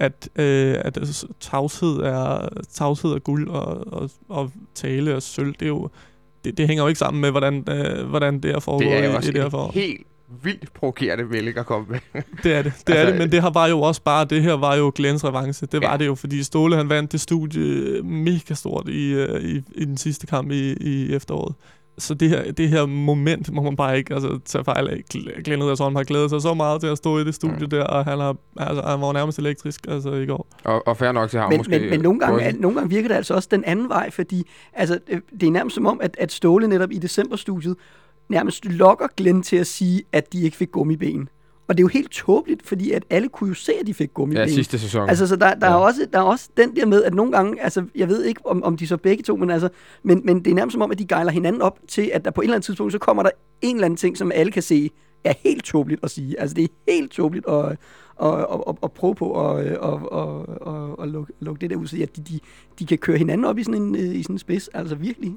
[0.00, 5.52] at, øh, at altså, tavshed er, tavshed er guld, og, og, og tale er sølv.
[5.52, 5.88] Det, er jo,
[6.44, 9.04] det, det hænger jo ikke sammen med, hvordan, øh, hvordan det er foregået Det er
[9.06, 10.06] jo i, også i det her helt
[10.42, 12.22] vildt provokerende melding at komme med.
[12.42, 14.42] Det er det, det er Altså, det, men det her var jo også bare, det
[14.42, 15.66] her var jo Glens revanche.
[15.72, 15.96] Det var Ja.
[15.96, 19.96] det jo, fordi Ståle han vandt det studie mega stort i, øh, i, i den
[19.96, 21.54] sidste kamp i, i efteråret.
[22.02, 25.02] Så det her, det her moment må man bare ikke altså, tage fejl af.
[25.14, 27.70] Gl- Glenn Ederson har glædet sig så meget til at stå i det studie Mm.
[27.70, 30.46] der, og han, har, altså, han var nærmest elektrisk altså, i går.
[30.64, 31.70] Og, og fair nok til ham Men, måske.
[31.78, 34.42] men, men nogle, gange, er- nogle gange virker det altså også den anden vej, fordi
[34.72, 37.76] altså, øh, det er nærmest som om, at, at Ståle netop i decemberstudiet
[38.28, 41.28] nærmest lokker Glenn til at sige, at de ikke fik gummiben.
[41.70, 44.14] Og det er jo helt tåbeligt, fordi at alle kunne jo se, at de fik
[44.14, 44.48] gummiben.
[44.48, 45.08] Ja, sidste sæson.
[45.08, 45.72] Altså, så der, der, Ja.
[45.72, 45.78] ja.
[45.78, 48.40] er også, der er også den der med, at nogle gange, altså, jeg ved ikke,
[48.46, 49.68] om, om de så begge to, men, altså,
[50.02, 52.30] men, men det er nærmest som om, at de gejler hinanden op til, at der
[52.30, 53.30] på et eller andet tidspunkt, så kommer der
[53.62, 54.90] en eller anden ting, som alle kan se,
[55.24, 56.40] er helt tåbeligt at sige.
[56.40, 57.64] Altså, det er helt tåbeligt at,
[58.22, 59.74] at, at, at prøve på at, at,
[60.12, 60.28] at,
[60.66, 62.40] at, at lukke, lukke det der ud, så at de, de,
[62.78, 64.68] de kan køre hinanden op i sådan en, øh, i sådan en spids.
[64.68, 65.32] Altså, virkelig.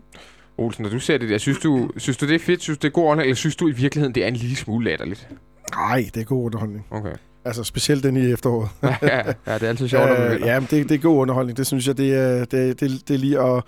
[0.57, 2.61] Olsen, når du ser det der, synes du, synes du det er fedt?
[2.61, 4.55] Synes du det er god underholdning, eller synes du i virkeligheden, det er en lille
[4.55, 5.29] smule latterligt?
[5.71, 6.85] Nej, det er god underholdning.
[6.91, 7.13] Okay.
[7.45, 8.69] Altså, specielt den i efteråret.
[8.83, 10.47] ja, ja, det er altid sjovt, når man Øh, vinder.
[10.53, 11.57] ja, men det, det er god underholdning.
[11.57, 13.63] Det synes jeg, det er, det, det, det er lige at...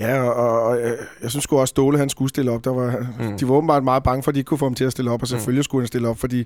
[0.00, 2.64] Ja, og, og, og øh, jeg synes sgu også, Ståle han skulle stille op.
[2.64, 3.38] Der var, Mm.
[3.38, 5.10] De var åbenbart meget bange for, at de ikke kunne få ham til at stille
[5.10, 5.62] op, og selvfølgelig mm.
[5.64, 6.38] skulle han stille op, fordi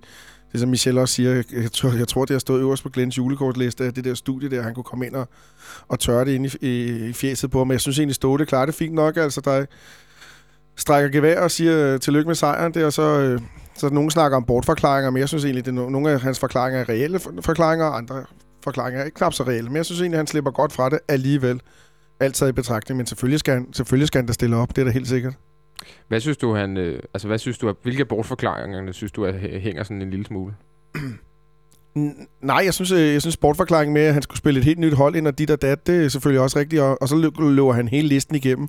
[0.53, 3.19] det som Michelle også siger, jeg, tror, jeg tror, det har stået øverst på Glens
[3.19, 5.29] julekortliste, det der studie der, han kunne komme ind og,
[5.89, 7.65] og tørre det ind i, i, i fjeset på.
[7.65, 9.17] Men jeg synes egentlig, Ståle klarer det fint nok.
[9.17, 9.65] Altså, der
[10.77, 13.03] strækker gevær og siger øh, tillykke med sejren der, og så...
[13.03, 13.41] Øh,
[13.89, 16.89] så nogen snakker om bortforklaringer, men jeg synes egentlig, at nogle af hans forklaringer er
[16.89, 18.25] reelle for- forklaringer, og andre
[18.65, 19.69] forklaringer er ikke knap så reelle.
[19.71, 21.61] Men jeg synes egentlig, at han slipper godt fra det alligevel.
[22.21, 24.83] Alt taget i betragtning, men selvfølgelig skal, han, selvfølgelig skal han da stille op, det
[24.83, 25.35] er da helt sikkert.
[26.09, 29.35] Hvad synes du, han, øh, altså, hvad synes du, at, hvilke bortforklaringer synes du, at
[29.35, 30.55] hæ- hænger sådan en lille smule?
[32.43, 34.93] Nej, jeg synes, øh, jeg synes sportforklaringen med, at han skulle spille et helt nyt
[34.95, 37.43] hold ind og dit og dat, det er selvfølgelig også rigtigt, og, og så lø-
[37.51, 38.69] løber han hele listen igennem.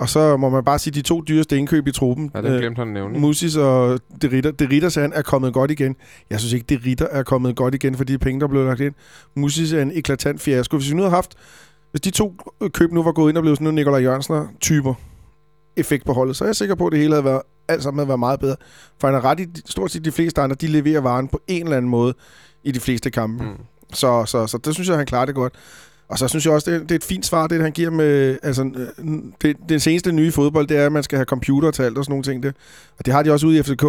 [0.00, 2.78] Og så må man bare sige, de to dyreste indkøb i truppen, Ja, den glemte
[2.78, 3.18] han nævne.
[3.18, 4.50] Musis og De Ritter.
[4.50, 5.96] De Ritter han er kommet godt igen.
[6.30, 8.80] Jeg synes ikke, De Ritter er kommet godt igen for de penge, der blev lagt
[8.80, 8.94] ind.
[9.36, 10.76] Musis er en eklatant fiasko.
[10.76, 11.34] Hvis vi nu havde haft,
[11.90, 12.34] hvis de to
[12.72, 14.94] køb nu var gået ind og blevet sådan nogle Nikolaj Jørgensen-typer
[15.76, 17.98] effekt på holdet, så er jeg sikker på, at det hele havde været, alt sammen
[17.98, 18.56] havde været meget bedre.
[19.00, 21.62] For han er ret i, stort set de fleste andre, de leverer varen på en
[21.62, 22.14] eller anden måde
[22.64, 23.44] i de fleste kampe.
[23.44, 23.50] Mm.
[23.92, 25.54] Så, så, så det synes jeg, han klarer det godt.
[26.10, 28.38] Og så synes jeg også, det det er et fint svar, det han giver med...
[28.42, 29.06] Altså, øh,
[29.42, 32.04] det, det seneste nye fodbold, det er, at man skal have computer til alt og
[32.04, 32.42] sådan nogle ting.
[32.42, 32.54] Det.
[32.98, 33.84] Og det har de også ude i FCK.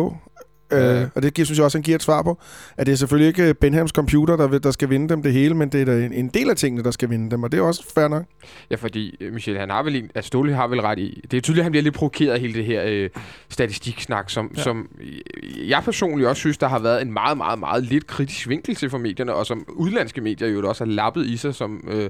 [0.71, 2.39] Øh, og det giver, synes jeg også, han giver et svar på.
[2.77, 5.69] At det er selvfølgelig ikke Benhams computer, der, der skal vinde dem det hele, men
[5.69, 7.43] det er en, en del af tingene, der skal vinde dem.
[7.43, 8.23] Og det er også fair nok.
[8.71, 11.37] Ja, fordi øh, Michel, han har vel en, altså Ståle har vel ret i, det
[11.37, 13.09] er tydeligt, at han bliver lidt provokeret af hele det her øh,
[13.49, 14.59] statistiksnak, som, ja.
[14.59, 14.63] Ja.
[14.63, 18.49] som øh, jeg personligt også synes, der har været en meget, meget, meget lidt kritisk
[18.49, 21.87] vinkel til for medierne, og som udlandske medier jo også har lappet i sig som,
[21.91, 22.09] øh,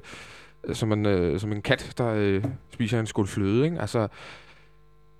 [0.73, 2.43] som, en, øh, som en kat, der øh,
[2.73, 3.81] spiser en skål fløde, ikke?
[3.81, 4.07] Altså,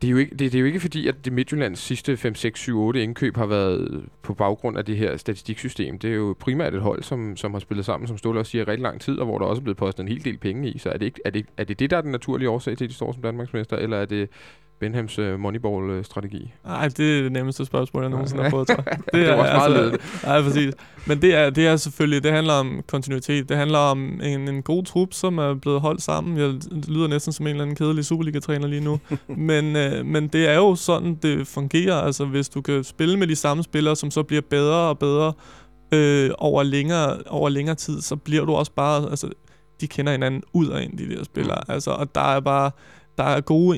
[0.02, 2.36] det er, jo ikke, det, det er jo ikke fordi, at det Midtjyllands sidste 5,
[2.36, 6.00] 6, 7, 8 indkøb har været øh, på baggrund af det her statistiksystem.
[6.00, 8.68] Det er jo primært et hold, som, som har spillet sammen, som Ståle også siger,
[8.68, 10.78] rigtig lang tid, og hvor der også er blevet postet en hel del penge i.
[10.78, 12.86] Så er det, ikke, er det, er det det, der er den naturlige årsag til,
[12.86, 14.30] at de står som Danmarksmester, eller er det
[14.82, 16.54] Benhams øh, Moneyball-strategi?
[16.66, 18.98] Nej, det er det nemmeste spørgsmål, jeg nogensinde har fået, tror jeg.
[19.14, 20.02] Det var også meget ledet.
[20.24, 20.74] Nej, præcis.
[21.06, 23.50] Men det er, det er selvfølgelig, det handler om kontinuitet.
[23.50, 26.38] Det handler om en, en god trup, som er blevet holdt sammen.
[26.38, 26.54] Jeg
[26.88, 29.00] lyder næsten som en eller anden kedelig Superliga-træner lige nu.
[29.50, 31.96] men, øh, men det er jo sådan, det fungerer.
[31.96, 35.34] Altså, hvis du kan spille med de samme spillere, som så bliver bedre og bedre
[35.94, 39.10] øh, over, længere, over længere tid, så bliver du også bare...
[39.10, 39.30] Altså,
[39.82, 41.62] de kender hinanden ud af en, de der spillere.
[41.68, 41.74] Mm.
[41.74, 42.72] Altså, og der er bare
[43.18, 43.78] der er gode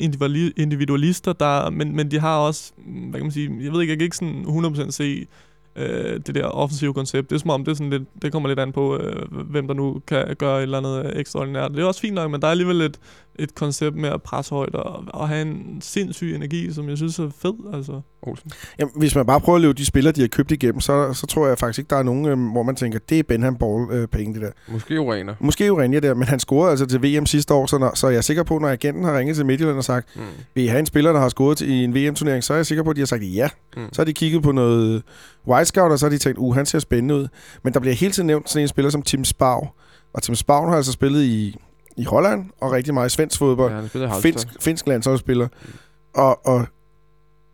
[0.58, 3.92] individualister, der, men, men de har også, mm, hvad kan man sige, jeg ved ikke,
[3.92, 4.46] jeg kan ikke sådan
[4.88, 5.28] 100% se
[5.76, 7.30] øh, det der offensive koncept.
[7.30, 9.68] Det er som om, det, er sådan lidt, det kommer lidt an på, øh, hvem
[9.68, 11.72] der nu kan gøre et eller andet øh, ekstraordinært.
[11.72, 13.00] Det er også fint nok, men der er alligevel et,
[13.40, 17.20] et koncept med at presse højt og, og have en sindssyg energi, som jeg synes
[17.20, 17.54] er fed.
[17.74, 18.02] Altså.
[18.22, 18.52] Olsen.
[18.80, 21.28] Jamen, hvis man bare prøver at leve de spillere, de har købt igennem, så, så
[21.28, 24.30] tror jeg faktisk ikke, der er nogen, øh, hvor man tænker, det er Benham Ball-penge,
[24.30, 24.74] øh, det der.
[24.74, 25.36] Måske Urena.
[25.40, 28.18] Måske Urena der, men han scorede altså til VM sidste år, så, når, så jeg
[28.18, 30.22] er sikker på, når agenten har ringet til Midtjylland og sagt, mm.
[30.56, 32.66] vil I have en spiller, der har scoret til, i en VM-turnering, så er jeg
[32.66, 33.50] sikker på, at de har sagt ja.
[33.78, 33.94] Mm.
[33.94, 35.04] Så har de kigget på noget
[35.48, 37.28] White Scout, og så har de tænkt, uh, han ser spændende ud.
[37.64, 39.68] Men der bliver hele tiden nævnt sådan en spiller som Tim Spau.
[40.14, 41.58] Og Tim Spau har altså spillet i
[41.98, 43.90] i Holland, og rigtig meget i svensk fodbold.
[43.96, 45.48] Ja, finsk, finsk landsholdsspiller.
[45.48, 45.70] Mm.
[46.14, 46.68] Og, og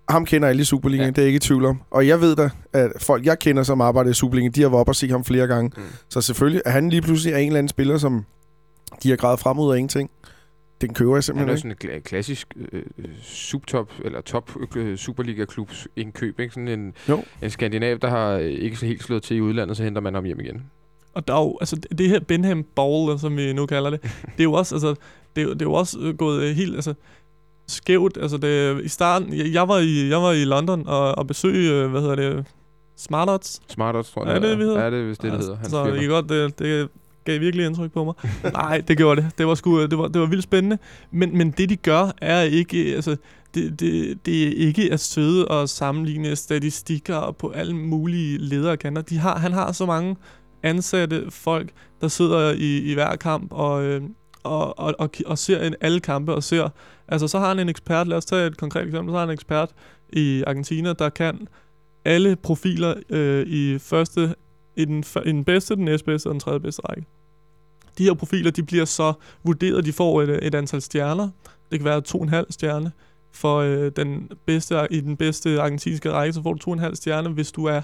[0.10, 1.10] ham kender alle i Superligaen, ja.
[1.10, 1.82] det er jeg ikke i tvivl om.
[1.91, 4.80] Og jeg ved da, at folk, jeg kender, som arbejder i Superligaen, de har været
[4.80, 5.71] op og se ham flere gange.
[5.78, 5.84] Mm.
[6.10, 8.25] Så selvfølgelig er han lige pludselig en eller anden spiller, som
[9.04, 10.12] de har gravet frem ud af ingenting.
[10.82, 11.69] Den køber jeg simpelthen ikke.
[11.69, 12.84] Det er sådan en klassisk øh,
[13.21, 16.39] subtop, eller top øh, Superliga-klub indkøb.
[16.39, 16.54] Ikke?
[16.54, 17.23] Sådan en, jo.
[17.41, 20.23] en skandinav, der har ikke så helt slået til i udlandet, så henter man ham
[20.23, 20.63] hjem igen.
[21.19, 24.01] Og der er jo, altså det her Benham Ball, som vi nu kalder det,
[24.36, 24.95] det er jo også, altså,
[25.36, 26.93] det er, det er jo også øh, gået øh, helt, altså,
[27.67, 28.17] skævt.
[28.21, 31.60] Altså det, i starten, jeg, jeg, var i, jeg var i London og, og besøgte,
[31.60, 32.45] øh, hvad hedder det,
[32.97, 33.62] Smartots.
[33.67, 34.36] Smartots, tror jeg.
[34.36, 34.84] Er det, det, hedder?
[34.84, 35.69] Ja, det er vist det, det altså, hedder.
[35.69, 36.89] så det godt, det, det
[37.25, 38.13] gav virkelig indtryk på mig.
[38.53, 39.32] Nej, det gjorde det.
[39.38, 40.77] Det var, sgu, det var, det var vildt spændende.
[41.12, 42.95] Men, men det, de gør, er ikke...
[42.95, 43.17] Altså,
[43.53, 49.01] det, det, det er ikke at søde og sammenligne statistikker på alle mulige ledere kanter.
[49.01, 50.15] De har, han har så mange
[50.63, 51.69] ansatte folk,
[52.02, 54.02] der sidder i, i hver kamp og, øh,
[54.43, 56.69] og, og, og, og ser en, alle kampe og ser...
[57.08, 59.30] Altså, så har han en ekspert, lad os tage et konkret eksempel, så har han
[59.30, 59.69] en ekspert
[60.13, 61.48] i Argentina, der kan
[62.06, 64.36] alle profiler øh, i første,
[64.76, 67.06] i den, i den bedste, den næstbedste og den tredje bedste række.
[67.98, 71.30] De her profiler, de bliver så vurderet, de får et, et antal stjerner.
[71.72, 72.91] Det kan være to en halv stjerne.
[73.32, 76.95] For øh, den bedste, i den bedste argentinske række, så får du to en halv
[76.95, 77.82] stjerne, hvis du er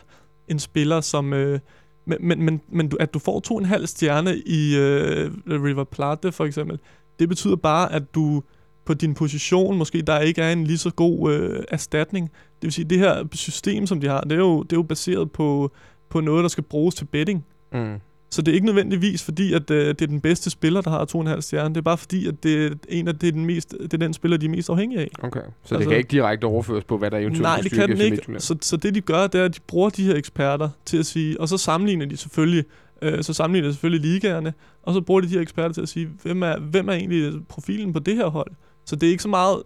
[0.48, 1.60] en spiller, som, øh,
[2.06, 5.84] men, men, men, men du, at du får to en halv stjerne i øh, River
[5.84, 6.80] Plate for eksempel,
[7.20, 8.44] det betyder bare, at du
[8.86, 12.30] på din position måske der ikke er en lige så god øh, erstatning.
[12.30, 14.84] Det vil sige, det her system, som de har, det er jo, det er jo
[14.84, 15.72] baseret på,
[16.10, 17.46] på noget, der skal bruges til betting.
[17.74, 18.00] Mm.
[18.36, 21.06] Så det er ikke nødvendigvis fordi, at øh, det er den bedste spiller, der har
[21.06, 21.69] to en halv stjerne.
[21.69, 23.98] Det er bare fordi, at det er, en af, det er, den, mest, det er
[23.98, 25.08] den spiller, de er mest afhængige af.
[25.24, 27.89] Okay, så altså, det kan ikke direkte overføres på, hvad der eventuelt Nej, det kan
[27.89, 28.21] den ikke.
[28.38, 31.06] Så, så det de gør, det er, at de bruger de her eksperter til at
[31.06, 32.65] sige, og så sammenligner de selvfølgelig
[33.02, 35.89] øh, så sammenligner de selvfølgelig ligaerne, og så bruger de de her eksperter til at
[35.89, 38.52] sige, hvem er, hvem er egentlig profilen på det her hold?
[38.86, 39.63] Så det er ikke så meget,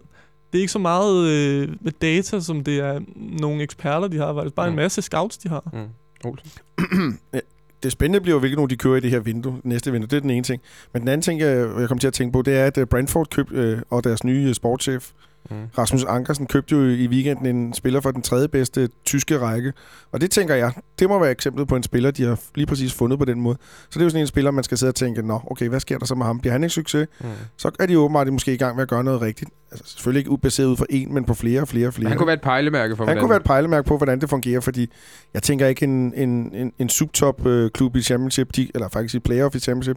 [0.52, 4.34] det er ikke så meget øh, med data, som det er nogle eksperter, de har,
[4.34, 4.72] faktisk bare mm.
[4.72, 5.70] en masse scouts, de har.
[5.72, 5.88] Mm.
[7.82, 10.08] det spændende bliver jo, hvilke nogle de kører i det her vindue, næste vindue.
[10.08, 10.62] Det er den ene ting.
[10.92, 13.26] Men den anden ting, jeg, jeg kommer til at tænke på, det er, at Brentford
[13.30, 15.10] køb, øh, og deres nye sportschef,
[15.50, 15.56] Mm.
[15.78, 19.72] Rasmus Ankersen købte jo i weekenden en spiller for den tredje bedste tyske række.
[20.12, 22.94] Og det tænker jeg, det må være eksemplet på en spiller, de har lige præcis
[22.94, 23.56] fundet på den måde.
[23.90, 25.80] Så det er jo sådan en spiller, man skal sidde og tænke, nå, okay, hvad
[25.80, 26.40] sker der så med ham?
[26.40, 27.06] Bliver han ikke succes?
[27.20, 27.26] Mm.
[27.56, 29.50] Så er de åbenbart måske i gang med at gøre noget rigtigt.
[29.70, 32.08] Altså, selvfølgelig ikke baseret ud for en, men på flere og flere og flere.
[32.08, 33.22] han kunne være et pejlemærke for, Han hvordan...
[33.22, 34.90] kunne være et pejlemærke på, hvordan det fungerer, fordi
[35.34, 39.54] jeg tænker ikke en, en, en, en subtop-klub i Championship, de, eller faktisk i playoff
[39.54, 39.96] i Championship,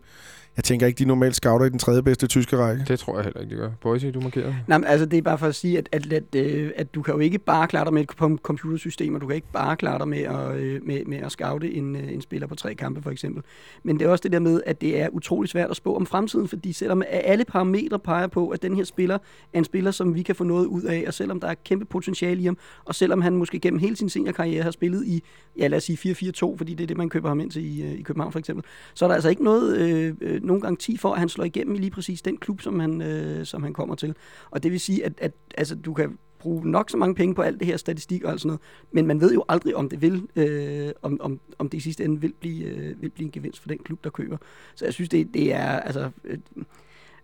[0.58, 2.84] jeg tænker ikke, de normalt scouter i den tredje bedste tyske række.
[2.88, 3.70] Det tror jeg heller ikke, de gør.
[3.82, 4.54] Boise, du markerer.
[4.68, 7.02] Nej, men altså det er bare for at sige, at, at, at, øh, at du
[7.02, 8.10] kan jo ikke bare klare dig med et
[8.42, 11.74] computersystem, og du kan ikke bare klare dig med at, øh, med, med at scoute
[11.74, 13.44] en, øh, en spiller på tre kampe, for eksempel.
[13.84, 16.06] Men det er også det der med, at det er utrolig svært at spå om
[16.06, 19.18] fremtiden, fordi selvom alle parametre peger på, at den her spiller
[19.54, 21.86] er en spiller, som vi kan få noget ud af, og selvom der er kæmpe
[21.86, 25.24] potentiale i ham, og selvom han måske gennem hele sin seniorkarriere har spillet i,
[25.58, 27.96] ja lad os sige 4-4-2, fordi det er det, man køber ham ind til i,
[27.96, 29.78] i København for eksempel, så er der altså ikke noget,
[30.22, 33.02] øh, nogen garanti for, at han slår igennem i lige præcis den klub, som han,
[33.02, 34.16] øh, som han kommer til.
[34.52, 37.42] Og det vil sige, at, at altså, du kan bruge nok så mange penge på
[37.42, 40.28] alt det her statistik og sådan noget, men man ved jo aldrig, om det vil,
[40.36, 43.60] øh, om, om, om det i sidste ende vil blive, øh, vil blive en gevinst
[43.60, 44.38] for den klub, der køber.
[44.76, 46.38] Så jeg synes, det, det er, altså, øh,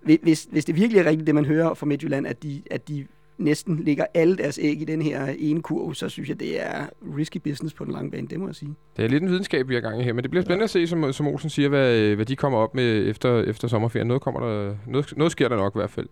[0.01, 3.07] hvis, hvis det virkelig er rigtigt, det man hører fra Midtjylland, at de, at de
[3.39, 6.87] næsten ligger alle deres æg i den her ene kurv, så synes jeg, det er
[7.17, 8.75] risky business på den lange bane, det må jeg sige.
[8.97, 10.63] Det er lidt en videnskab, vi har gang i her, men det bliver spændende ja.
[10.63, 14.07] at se, som, som Olsen siger, hvad, hvad de kommer op med efter, efter sommerferien.
[14.07, 16.07] Noget, kommer der, noget, noget sker der nok i hvert fald.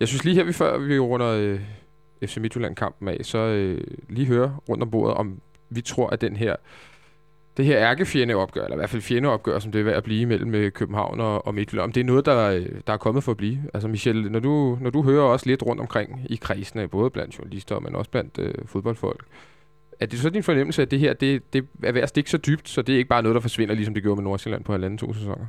[0.00, 1.60] Jeg synes lige her, vi før vi runder, øh,
[2.24, 6.36] FC Midtjylland-kampen af, så øh, lige høre rundt om bordet, om vi tror, at den
[6.36, 6.56] her
[7.56, 10.54] det her ærkefjendeopgør, eller i hvert fald fjendeopgør, som det er ved at blive mellem
[10.54, 13.32] øh, København og, og Midtjylland, om det er noget, der, øh, der er kommet for
[13.32, 13.58] at blive.
[13.74, 17.38] Altså Michel, når du, når du hører også lidt rundt omkring i kredsene, både blandt
[17.38, 19.24] journalister, men også blandt øh, fodboldfolk,
[20.00, 22.38] er det så din fornemmelse, at det her det, det er ved at stikke så
[22.38, 24.72] dybt, så det er ikke bare noget, der forsvinder, ligesom det gjorde med Nordsjælland på
[24.72, 25.46] halvanden to sæsoner?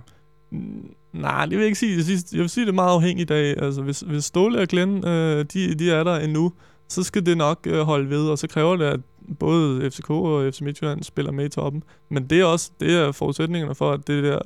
[0.52, 1.90] Mm, Nej, det vil jeg ikke sige.
[1.90, 4.60] Jeg, vil sige, jeg vil sige, det er meget afhængigt af, altså hvis, hvis Ståle
[4.60, 6.54] og Glenn, øh, de, de er der endnu,
[6.88, 9.00] så skal det nok øh, holde ved, og så kræver det, at
[9.40, 11.84] både FCK og FC Midtjylland spiller med i toppen.
[12.10, 14.40] Men det er også det er forudsætningerne for, at det der,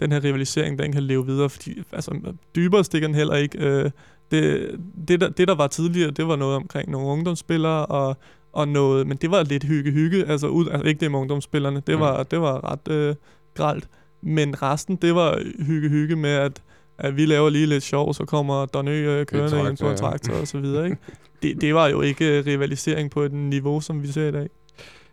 [0.00, 3.58] den her rivalisering, den kan leve videre, fordi altså, dybere stikker den heller ikke.
[3.58, 3.90] Øh,
[4.30, 4.70] det,
[5.08, 8.16] det, der, det, der var tidligere, det var noget omkring nogle ungdomsspillere, og,
[8.52, 12.00] og noget, men det var lidt hygge-hygge, altså, ud, altså ikke det med ungdomsspillerne, det
[12.00, 13.14] var, det var ret øh,
[13.54, 13.88] gralt.
[14.22, 16.62] Men resten, det var hygge-hygge med, at,
[17.00, 19.90] at vi laver lige lidt sjov, så kommer Donø øh, kørende traktor, ind på en
[19.90, 19.96] ja.
[19.96, 20.96] traktor og så videre, ikke?
[21.42, 24.48] Det, det var jo ikke øh, rivalisering på et niveau, som vi ser i dag.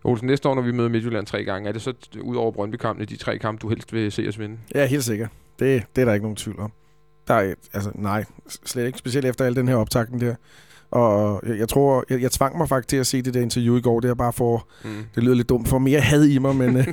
[0.04, 3.06] Olsen, næste år, når vi møder Midtjylland tre gange, er det så ud over Brøndby-kampene,
[3.06, 4.58] de tre kampe, du helst vil se os vinde?
[4.76, 5.30] Ja, helt sikkert.
[5.60, 6.71] Det, det er der ikke nogen tvivl om.
[7.28, 8.26] Der er, altså, nej,
[8.65, 8.97] slet ikke.
[8.97, 10.36] Specielt efter al den her optakten der.
[10.91, 13.76] Og jeg, jeg tror, jeg, jeg tvang mig faktisk til at se det der interview
[13.78, 14.00] i går.
[14.00, 14.89] Det er bare for, Mm.
[15.15, 16.73] det lyder lidt dumt, for mere had i mig, men,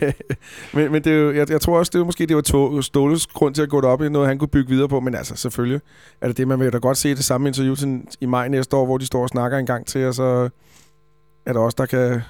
[0.75, 3.27] men, men det er jo, jeg, jeg tror også, det var måske det var Ståles
[3.27, 5.01] grund til at gå det op i noget, han kunne bygge videre på.
[5.01, 5.81] Men altså, selvfølgelig
[6.21, 8.77] er det det, man vil da godt se det samme interview til, i maj næste
[8.77, 10.49] år, hvor de står og snakker en gang til, og så
[11.47, 12.21] er der også, der kan,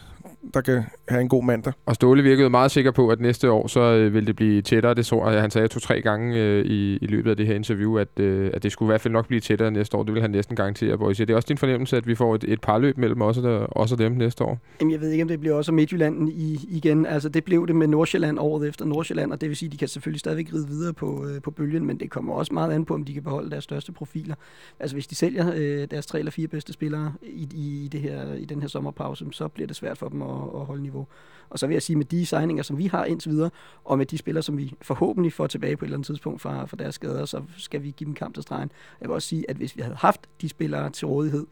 [0.55, 1.73] der kan have en god mandag.
[1.87, 4.95] Og Ståle virkede meget sikker på, at næste år, så øh, vil det blive tættere.
[4.95, 7.99] Det så jeg, han sagde to-tre gange øh, i, i løbet af det her interview,
[7.99, 10.03] at, øh, at det skulle i hvert fald nok blive tættere næste år.
[10.03, 11.21] Det vil han næsten garantere, Boris.
[11.21, 13.67] Er det også din fornemmelse, at vi får et, et parløb mellem os og, der,
[13.79, 14.59] os og dem næste år?
[14.81, 17.07] Jamen, jeg ved ikke, om det bliver også Midtjylland i, igen.
[17.07, 19.77] Altså, det blev det med Nordsjælland året efter Nordsjælland, og det vil sige, at de
[19.77, 22.85] kan selvfølgelig stadigvæk ride videre på, øh, på bølgen, men det kommer også meget an
[22.85, 24.35] på, om de kan beholde deres største profiler.
[24.81, 28.35] Altså, hvis de sælger øh, deres tre eller fire bedste spillere i, i, det her,
[28.35, 31.07] i den her sommerpause, så bliver det svært for dem at, at holde niveau.
[31.51, 33.51] Og så vil jeg sige, med de signinger, som vi har indtil videre,
[33.85, 36.65] og med de spillere, som vi forhåbentlig får tilbage på et eller andet tidspunkt fra,
[36.65, 38.71] fra deres skader, så skal vi give dem kamp til stregen.
[39.01, 41.47] Jeg vil også sige, at hvis vi havde haft de spillere til rådighed,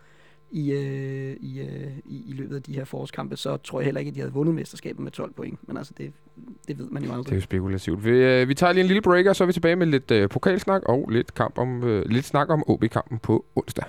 [0.53, 3.99] i, øh, i, øh, i, i løbet af de her forårskampe, så tror jeg heller
[3.99, 5.69] ikke, at de havde vundet mesterskabet med 12 point.
[5.69, 6.13] Men altså, det,
[6.69, 8.05] det ved man jo Det er jo spekulativt.
[8.05, 10.11] Vi, øh, vi tager lige en lille break, og så er vi tilbage med lidt
[10.11, 13.85] øh, pokalsnak og lidt, kamp om, øh, lidt snak om OB-kampen på onsdag.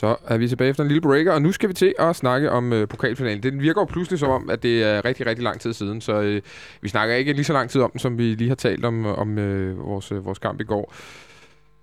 [0.00, 2.50] Så er vi tilbage efter en lille breaker, og nu skal vi til at snakke
[2.50, 3.42] om øh, pokalfinalen.
[3.42, 6.20] Den virker jo pludselig som om, at det er rigtig, rigtig lang tid siden, så
[6.20, 6.42] øh,
[6.80, 9.06] vi snakker ikke lige så lang tid om den, som vi lige har talt om,
[9.06, 10.94] om øh, vores, øh, vores kamp i går.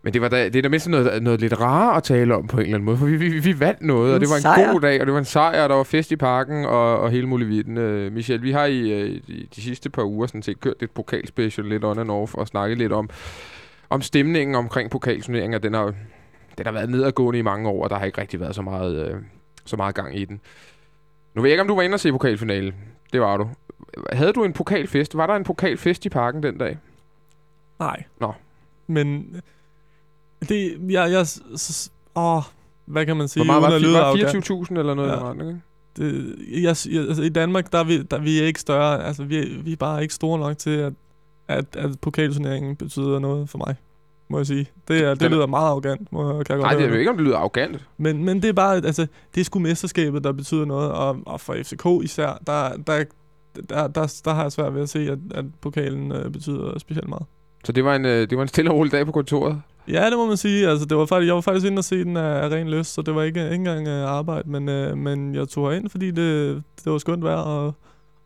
[0.04, 2.48] Men det, var da, det er da mindst noget, noget lidt rarere at tale om
[2.48, 4.42] på en eller anden måde, for vi, vi, vi vandt noget, og det var en
[4.42, 4.72] sejr.
[4.72, 7.12] god dag, og det var en sejr, og der var fest i parken, og, og
[7.12, 7.78] hele muligheden.
[7.78, 10.92] Øh, Michel, vi har i øh, de, de sidste par uger sådan set kørt et
[10.92, 13.10] pokalspecial lidt on and off, og snakket lidt om,
[13.90, 15.58] om stemningen omkring pokalturneringer.
[15.58, 15.94] Den har,
[16.58, 18.96] den har været nedadgående i mange år, og der har ikke rigtig været så meget,
[19.08, 19.16] øh,
[19.66, 20.40] så meget gang i den.
[21.36, 22.74] Nu ved jeg ikke, om du var inde og se pokalfinalen.
[23.14, 23.50] Det var du.
[24.12, 25.18] Havde du en pokalfest?
[25.18, 26.78] Var der en pokalfest i parken den dag?
[27.80, 28.04] Nej.
[28.20, 28.34] Nå.
[28.88, 29.36] Men
[30.50, 32.42] det, jeg, jeg, s- åh,
[32.86, 33.46] hvad kan man sige?
[33.46, 33.94] Hvor meget uden det?
[33.94, 34.52] Var arrogant?
[34.72, 35.10] 24.000 eller noget?
[35.10, 35.28] Ja.
[35.28, 35.34] Ja.
[35.34, 35.62] Der, ikke?
[35.98, 39.24] det, jeg, jeg, altså, I Danmark, der er, vi, der, vi er ikke større, altså
[39.24, 40.94] vi er, vi er bare ikke store nok til, at,
[41.48, 43.76] at, at pokalturneringen betyder noget for mig,
[44.30, 44.68] må jeg sige.
[44.88, 46.90] Det, er, det Den er- lyder meget arrogant, må, kan jeg godt Nej, det er
[46.90, 47.86] jo ikke, om det lyder arrogant.
[47.98, 51.42] Men, men det er bare, altså, det er sgu mesterskabet, der betyder noget, og, og
[51.42, 53.04] for FCK især, der, der,
[53.70, 57.10] der, der, der har jeg svært ved at se, at, at pokalen øh, betyder specielt
[57.10, 57.26] meget.
[57.64, 59.62] Så det var en, øh, det var en stille og rolig dag på kontoret.
[59.88, 60.68] Ja, det må man sige.
[60.70, 62.94] Altså, det var faktisk, jeg var faktisk inde og se den af, af ren lyst,
[62.94, 66.12] så det var ikke, ikke engang uh, arbejde, men, uh, men jeg tog ind, fordi
[66.12, 67.74] det, det var skønt vejr, og,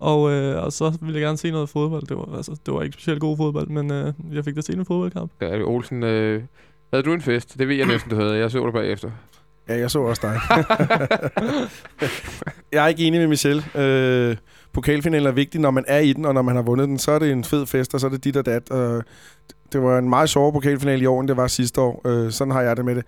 [0.02, 2.08] og, uh, og så ville jeg gerne se noget fodbold.
[2.08, 4.78] Det var, altså, det var ikke specielt god fodbold, men uh, jeg fik da set
[4.78, 5.32] en fodboldkamp.
[5.42, 6.44] Ja, Olsen, øh,
[6.94, 7.60] havde du en fest?
[7.60, 8.38] Det ved jeg næsten, du havde.
[8.38, 9.12] Jeg så det bagefter.
[9.70, 10.40] Ja, jeg så også dig.
[12.74, 13.66] jeg er ikke enig med Michel.
[13.76, 14.38] Øh,
[14.74, 17.12] pokalfinalen er vigtig, når man er i den, og når man har vundet den, så
[17.12, 18.72] er det en fed fest, og så er det dit og dat.
[18.72, 19.04] Og
[19.74, 22.02] det var en meget sjovere pokalfinale i år, end det var sidste år.
[22.06, 23.06] Øh, sådan har jeg det med det.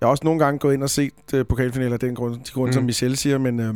[0.00, 2.52] Jeg har også nogle gange gået ind og set øh, pokalfinaler af den grund, de
[2.52, 2.72] grunde, mm.
[2.72, 2.84] som.
[2.84, 3.74] Michel siger, men øh,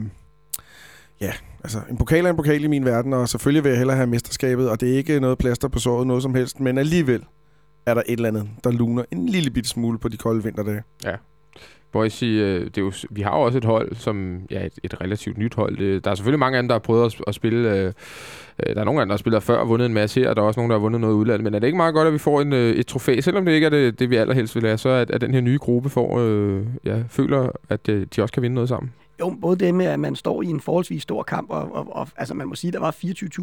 [1.21, 1.33] ja,
[1.65, 4.07] altså en pokal er en pokal i min verden, og selvfølgelig vil jeg hellere have
[4.07, 7.25] mesterskabet, og det er ikke noget plaster på såret, noget som helst, men alligevel
[7.87, 10.83] er der et eller andet, der luner en lille bitte smule på de kolde vinterdage.
[11.93, 15.01] Boise, øh, det er jo, vi har jo også et hold, som ja, et, et
[15.01, 16.01] relativt nyt hold.
[16.01, 17.77] Der er selvfølgelig mange andre, der har prøvet at, at spille.
[17.77, 17.93] Øh,
[18.67, 20.37] øh, der er nogle andre, der har spillet før og vundet en masse her, og
[20.37, 21.45] der er også nogen, der har vundet noget udlandet.
[21.45, 23.53] Men er det ikke meget godt, at vi får en, øh, et trofæ, selvom det
[23.53, 25.91] ikke er det, det vi allerhelst vil have, så at, at den her nye gruppe
[25.91, 28.93] får, øh, ja, føler, at øh, de også kan vinde noget sammen?
[29.21, 32.09] Jo, både det med, at man står i en forholdsvis stor kamp, og, og, og
[32.17, 32.97] altså man må sige, at der var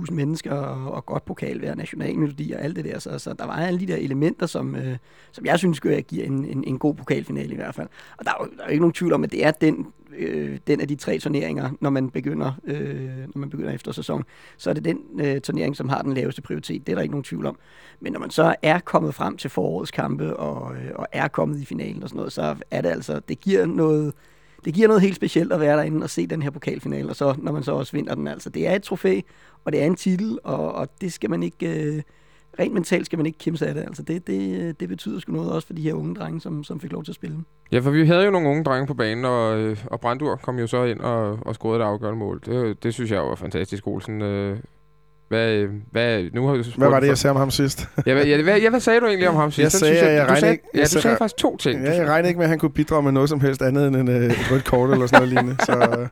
[0.07, 3.45] 24.000 mennesker, og, og godt pokal ved nationalmelodi og alt det der, så, så der
[3.45, 4.97] var alle de der elementer, som, øh,
[5.31, 7.87] som jeg synes gør, giver en, en, en god pokalfinale i hvert fald.
[8.17, 9.87] Og der er jo, der er jo ikke nogen tvivl om, at det er den,
[10.17, 14.23] øh, den af de tre turneringer, når man begynder, øh, når man begynder efter sæson,
[14.57, 16.87] så er det den øh, turnering, som har den laveste prioritet.
[16.87, 17.57] Det er der ikke nogen tvivl om.
[17.99, 21.61] Men når man så er kommet frem til forårets kampe, og, øh, og er kommet
[21.61, 24.13] i finalen og sådan noget, så er det altså, det giver noget,
[24.67, 27.35] det giver noget helt specielt at være derinde og se den her pokalfinale, og så
[27.37, 28.27] når man så også vinder den.
[28.27, 29.21] Altså, det er et trofæ,
[29.65, 31.95] og det er en titel, og, og det skal man ikke...
[31.95, 32.01] Øh,
[32.59, 33.81] rent mentalt skal man ikke kæmpe af det.
[33.81, 36.79] Altså det, det, det betyder sgu noget også for de her unge drenge, som, som
[36.79, 37.37] fik lov til at spille.
[37.71, 40.59] Ja, for vi havde jo nogle unge drenge på banen, og, øh, og Brandur kom
[40.59, 42.41] jo så ind og, og scorede et afgørende mål.
[42.45, 44.21] Det, det synes jeg var fantastisk, Olsen.
[44.21, 44.59] Øh,
[45.27, 47.89] hvad, hvad, nu har du hvad var det, jeg sagde om ham sidst?
[48.05, 49.63] ja, hvad, ja, hvad, ja, hvad sagde du egentlig om ham sidst?
[49.63, 51.83] Jeg sagde, jeg, jeg, du sagde, ikke, ja, du sagde, sagde faktisk to ting.
[51.83, 53.95] Ja, jeg regnede ikke med, at han kunne bidrage med noget som helst andet end
[53.95, 55.65] en, et rødt kort eller sådan noget lignende.
[55.65, 56.07] Så,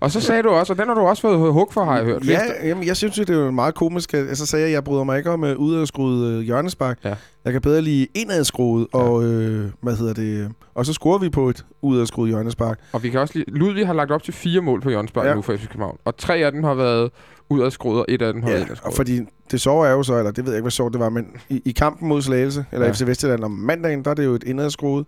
[0.00, 2.04] og så sagde du også, og den har du også fået hug for, har jeg
[2.04, 2.26] hørt.
[2.26, 4.14] Ja, jamen, jeg synes det er meget komisk.
[4.14, 6.98] At, så sagde jeg, at jeg bryder mig ikke om uh, udadskruet uh, hjørnespark.
[7.04, 7.14] Ja.
[7.44, 8.98] Jeg kan bedre lide indadskruet, ja.
[8.98, 12.80] og øh, hvad hedder det, og så scorer vi på et udadskruet hjørnespark.
[12.92, 15.34] Og vi kan også lide, Ludvig har lagt op til fire mål på hjørnespark ja.
[15.34, 17.10] nu for FC København, og tre af dem har været
[17.50, 18.94] udadskruet, og et af dem har ja, indadskruet.
[18.96, 21.08] fordi det så er jo så, eller det ved jeg ikke, hvad så det var,
[21.08, 22.92] men i, i kampen mod Slagelse, eller ja.
[22.92, 25.06] FC Vestjylland om mandagen, der er det jo et indadskruet,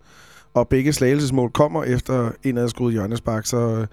[0.55, 3.87] og begge Slagelsesmål kommer efter indadskruet hjørnespark, så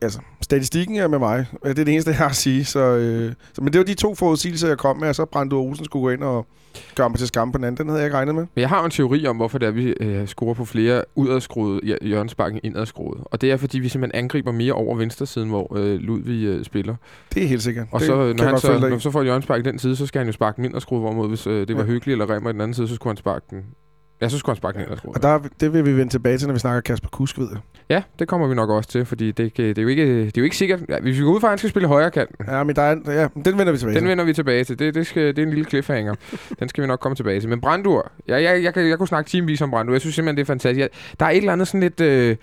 [0.00, 1.46] altså, statistikken er med mig.
[1.62, 2.64] Det er det eneste, jeg har at sige.
[2.64, 5.56] Så, øh, så, men det var de to forudsigelser, jeg kom med, og så Brando
[5.56, 6.46] Olsen skulle gå ind og
[6.94, 7.78] gøre mig til skam på den anden.
[7.78, 8.46] Den havde jeg ikke regnet med.
[8.54, 11.96] Men jeg har en teori om, hvorfor det er, vi øh, scorer på flere udadskruede
[12.02, 13.24] hjørnesparken indadskruede.
[13.24, 16.64] Og det er, fordi vi simpelthen angriber mere over venstre siden, hvor øh, Ludvig øh,
[16.64, 16.94] spiller.
[17.34, 17.86] Det er helt sikkert.
[17.90, 20.18] Og det så, når han så, når så får hjørnespark i den side, så skal
[20.18, 21.88] han jo sparke den indadskruet, hvorimod hvis øh, det var ja.
[21.88, 23.64] hyggeligt, eller Remmer i den anden side, så skulle han sparke den
[24.20, 24.86] Ja, så skulle han sparke ned.
[25.04, 27.60] Og der, det vil vi vende tilbage til, når vi snakker Kasper Kusk, ved jeg.
[27.88, 30.40] Ja, det kommer vi nok også til, fordi det, det, er, jo ikke, det er
[30.40, 30.80] jo ikke sikkert.
[30.88, 32.30] Ja, hvis vi går ud fra, at han skal spille højre kant.
[32.48, 34.08] Ja, men der er, ja, den vender vi tilbage Den til.
[34.08, 34.78] vender vi tilbage til.
[34.78, 36.14] Det, det, skal, det er en lille cliffhanger.
[36.60, 37.48] den skal vi nok komme tilbage til.
[37.48, 39.94] Men Brandur, ja, jeg, jeg, jeg, jeg, jeg kunne snakke timevis om Brandur.
[39.94, 40.80] Jeg synes simpelthen, det er fantastisk.
[40.80, 40.88] Jeg,
[41.20, 42.00] der er et eller andet sådan lidt...
[42.00, 42.36] Øh,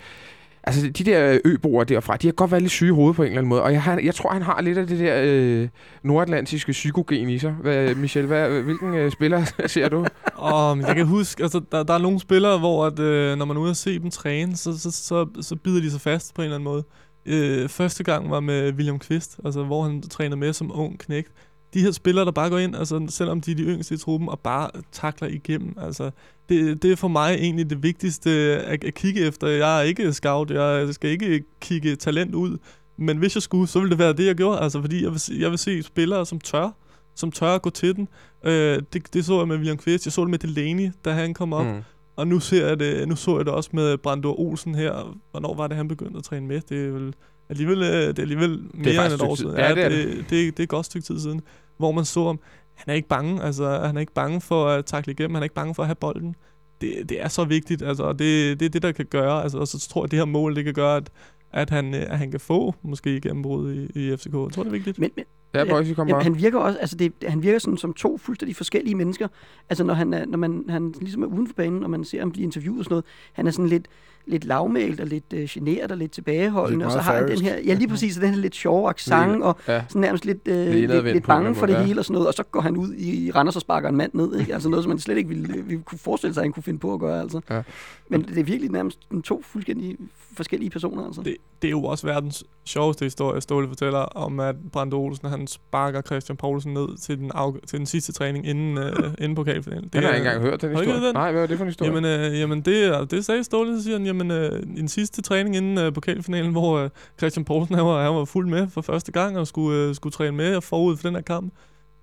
[0.68, 3.26] Altså, de der øboer derfra, de har godt været lidt syge i hovedet på en
[3.26, 3.62] eller anden måde.
[3.62, 5.68] Og jeg, har, jeg tror, han har lidt af det der øh,
[6.02, 7.52] nordatlantiske psykogen i sig.
[7.52, 9.98] Hvad, Michel, hvad, hvilken øh, spiller ser du?
[9.98, 13.56] Um, jeg kan huske, altså, der, der er nogle spillere, hvor at, øh, når man
[13.56, 16.42] er ude og se dem træne, så, så, så, så bider de sig fast på
[16.42, 16.84] en eller anden måde.
[17.26, 21.32] Øh, første gang var med William Kvist, altså, hvor han trænede med som ung knægt
[21.74, 24.28] de her spillere, der bare går ind, altså selvom de er de yngste i truppen,
[24.28, 25.76] og bare takler igennem.
[25.80, 26.10] Altså,
[26.48, 29.48] det, det er for mig egentlig det vigtigste at, at kigge efter.
[29.48, 32.58] Jeg er ikke scout, jeg skal ikke kigge talent ud,
[32.96, 34.60] men hvis jeg skulle, så ville det være det, jeg gjorde.
[34.60, 36.70] Altså, fordi jeg vil, jeg vil se spillere, som tør,
[37.14, 38.08] som tør at gå til den.
[38.44, 41.34] Øh, det, det så jeg med William Kvist, jeg så det med Delaney, da han
[41.34, 41.66] kom op.
[41.66, 41.82] Mm.
[42.16, 45.18] Og nu, ser jeg det, nu så jeg det også med Brando Olsen her.
[45.30, 46.60] Hvornår var det, han begyndte at træne med?
[46.60, 47.14] Det er vel
[47.48, 49.56] alligevel, øh, det er alligevel mere det er end et år siden.
[49.56, 50.06] Ja, det, er det.
[50.06, 51.40] Det, det, det er et godt stykke tid siden,
[51.76, 52.40] hvor man så om,
[52.74, 55.44] han er ikke bange, altså han er ikke bange for at takle igennem, han er
[55.44, 56.36] ikke bange for at have bolden.
[56.80, 59.58] Det, det er så vigtigt, altså, og det, det er det, der kan gøre, altså,
[59.58, 61.10] og så tror jeg, at det her mål, det kan gøre, at,
[61.52, 64.26] at, han, øh, at han kan få måske gennembrud i, i FCK.
[64.26, 64.98] Jeg tror, det er vigtigt.
[64.98, 67.94] Men, men, Ja, boys, kom ja, han virker også, altså det, han virker sådan som
[67.94, 69.28] to fuldstændig forskellige mennesker.
[69.68, 72.18] Altså når han er, når man, han ligesom er uden for banen, og man ser
[72.20, 73.88] ham blive interviewet og sådan noget, han er sådan lidt,
[74.28, 77.58] lidt lavmælt og lidt uh, generet og lidt tilbageholdende, og så har han den her,
[77.58, 79.82] ja lige præcis, den her lidt sjove accent, og ja.
[79.88, 81.82] sådan nærmest lidt, uh, lidt, lidt bange for det ja.
[81.82, 84.10] hele og sådan noget, og så går han ud i Randers og sparker en mand
[84.14, 84.54] ned, ikke?
[84.54, 86.78] altså noget, som man slet ikke ville, ville kunne forestille sig, at han kunne finde
[86.78, 87.40] på at gøre, altså.
[87.50, 87.62] Ja.
[88.08, 89.96] Men det er virkelig nærmest to fuldstændig
[90.32, 91.22] forskellige personer, altså.
[91.22, 95.46] Det, det er jo også verdens sjoveste historie, Ståle fortæller om, at Brando Olsen, han
[95.46, 99.88] sparker Christian Poulsen ned til den, af, til den sidste træning inden, øh, inden pokalfinalen.
[99.92, 101.06] Det har jeg ikke engang hørt, den historie.
[101.06, 101.14] Den?
[101.14, 101.92] Nej, hvad var det for en historie?
[101.92, 105.22] Jamen, øh, jamen det, er, det sagde Ståle, så siger han, jamen, øh, en sidste
[105.22, 108.80] træning inden øh, pokalfinalen, hvor øh, Christian Poulsen, han var, han var fuld med for
[108.80, 111.52] første gang, og skulle, øh, skulle træne med og forud for den her kamp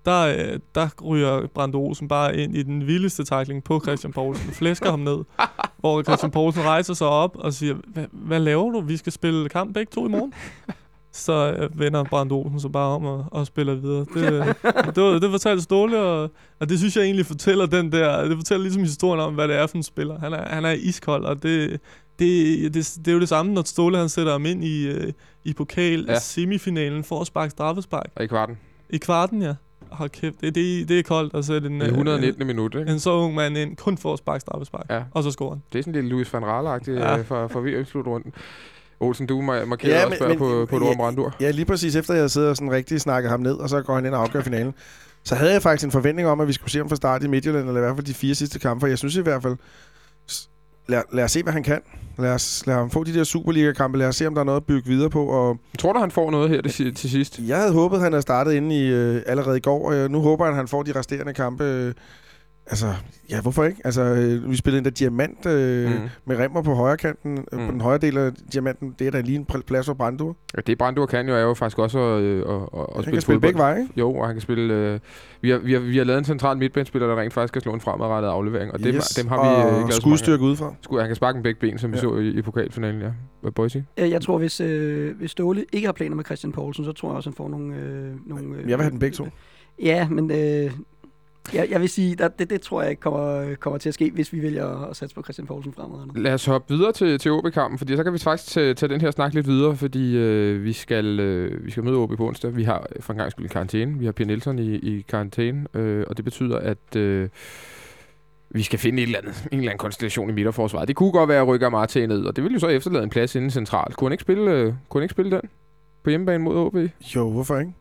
[0.06, 4.52] der, øh, der ryger Brando Olsen bare ind i den vildeste takling på Christian Poulsen,
[4.52, 5.18] flæsker ham ned,
[5.80, 7.76] hvor Christian Poulsen rejser sig op og siger,
[8.12, 8.80] hvad laver du?
[8.80, 10.32] Vi skal spille kamp begge to i morgen.
[11.12, 14.06] Så øh, vender Brando Olsen så bare om og, og spiller videre.
[14.14, 14.46] Det, øh,
[14.94, 18.36] det, var, det fortalte Ståle, og, og det synes jeg egentlig fortæller den der, det
[18.36, 20.18] fortæller ligesom historien om, hvad det er for en spiller.
[20.18, 21.80] Han er, han er iskold, og det,
[22.18, 25.12] det, det, det er jo det samme, når Ståle han sætter ham ind i, øh,
[25.44, 26.18] i pokal ja.
[26.18, 28.06] semifinalen for at sparke straffespark.
[28.16, 28.58] Og i kvarten.
[28.90, 29.54] I kvarten, ja
[29.90, 32.46] hold kæft, det, det, det er koldt at sætte en, Det er øh, 119.
[32.46, 32.92] minut, en, ikke?
[32.92, 35.02] en så ung mand ind, kun for at sparke straffespark, Ja.
[35.10, 35.62] og så scorer han.
[35.72, 37.14] Det er sådan lidt Louis van Raal-agtigt Ja.
[37.16, 37.22] ja.
[37.22, 38.32] for, for VM-slutrunden.
[39.00, 40.90] Olsen, du mar- markerer Ja, ja, også men- men, på, men- på et ja, ord
[40.90, 41.36] om Brandur.
[41.40, 43.94] Ja, lige præcis efter jeg siddet og sådan rigtig snakket ham ned, og så går
[43.94, 44.74] han ind og afgør finalen.
[45.24, 47.26] Så havde jeg faktisk en forventning om, at vi skulle se ham fra start i
[47.26, 49.56] Midtjylland, eller i hvert fald de fire sidste kampe, for jeg synes i hvert fald,
[50.88, 51.80] lad, lad os se, hvad han kan.
[52.18, 54.56] Lad os lad ham få de der Superliga-kampe, lad os se, om der er noget
[54.60, 57.40] at bygge videre på, og Tror du, han får noget her til, til sidst?
[57.46, 60.20] jeg havde håbet, han havde startet inde i øh, allerede i går, og øh, nu
[60.20, 61.64] håber jeg, at han får de resterende kampe.
[61.64, 61.94] Øh,
[62.66, 62.86] altså,
[63.30, 63.80] ja, hvorfor ikke?
[63.84, 66.08] Altså, øh, vi spillede en der diamant øh, mm.
[66.24, 67.44] Med remmer på højre kanten, mm.
[67.52, 67.68] på Mm.
[67.70, 68.94] den højre del af diamanten.
[68.98, 70.36] Det er da lige en pl- plads for Brandur.
[70.56, 73.02] Ja, det Brandur kan jo, er jo faktisk også at, øh, at, at, at Han
[73.02, 73.92] spille kan spille begge veje, ikke?
[73.96, 74.74] Jo, og han kan spille...
[74.74, 75.00] Øh,
[75.40, 77.74] vi, har, vi, har, vi har lavet en central midtbanespiller, der rent faktisk kan slå
[77.74, 80.74] en fremadrettet aflevering, og dem, dem har vi øh, og ikke lavet skudstyrke udefra.
[80.82, 81.94] Skud, han kan sparke med begge ben, som ja.
[81.96, 83.08] vi så i, i pokalfinalen, ja.
[83.40, 83.84] Hvad Boise?
[83.96, 87.08] Øh, Jeg tror, hvis, øh, hvis Ståle ikke har planer med Christian Poulsen, så tror
[87.08, 87.76] jeg også, han får nogle...
[87.76, 89.26] Øh, nogle øh, Jeg vil have dem begge to.
[89.82, 90.70] Ja, men øh,
[91.54, 94.10] jeg, jeg vil sige, at det, det tror jeg ikke kommer, kommer til at ske,
[94.10, 96.18] hvis vi vælger at satse på Christian Poulsen fremadrettet.
[96.18, 99.00] Lad os hoppe videre til, til OB-kampen, fordi så kan vi faktisk tage, tage den
[99.00, 102.56] her snak lidt videre, fordi øh, vi, skal, øh, vi skal møde OB på onsdag.
[102.56, 103.98] Vi har for en gang skyld karantæne.
[103.98, 107.28] Vi har Pierre Nielsen i, i karantæne, øh, og det betyder, at øh,
[108.50, 110.88] vi skal finde et eller andet, en eller anden konstellation i midterforsvaret.
[110.88, 113.10] Det kunne godt være at rykke Amarte ned, og det vil jo så efterlade en
[113.10, 113.96] plads inden centralt.
[113.96, 115.40] Kunne han ikke spille, øh, kunne han ikke spille den
[116.04, 116.76] på hjemmebane mod OB?
[117.14, 117.72] Jo, hvorfor ikke?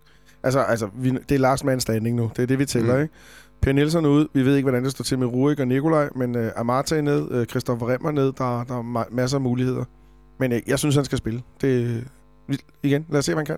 [0.44, 2.32] Altså, altså vi, det er last man standing nu.
[2.36, 2.96] Det er det, vi tæller.
[2.96, 3.02] Mm.
[3.02, 3.14] ikke?
[3.66, 4.28] Per Nielsen er ude.
[4.34, 7.40] Vi ved ikke, hvordan det står til med Rurik og Nikolaj, men uh, Amartey ned,
[7.40, 8.26] uh, Christoffer Remmer ned.
[8.26, 9.84] Der, der er ma- masser af muligheder.
[10.40, 11.42] Men uh, jeg synes, han skal spille.
[11.62, 12.04] Det,
[12.48, 13.58] vi, igen, lad os se, hvad han kan.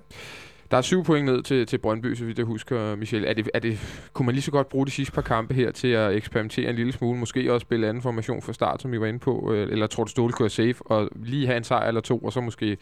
[0.72, 3.26] Der er syv point ned til, til Brøndby, så vidt jeg husker, Michel.
[3.26, 3.80] Er det, er det,
[4.14, 6.76] kunne man lige så godt bruge de sidste par kampe her til at eksperimentere en
[6.76, 7.20] lille smule?
[7.20, 9.54] Måske også spille anden formation fra start, som vi var inde på?
[9.54, 12.18] øh, Eller tror du, Ståle kunne være safe og lige have en sejr eller to,
[12.18, 12.78] og så måske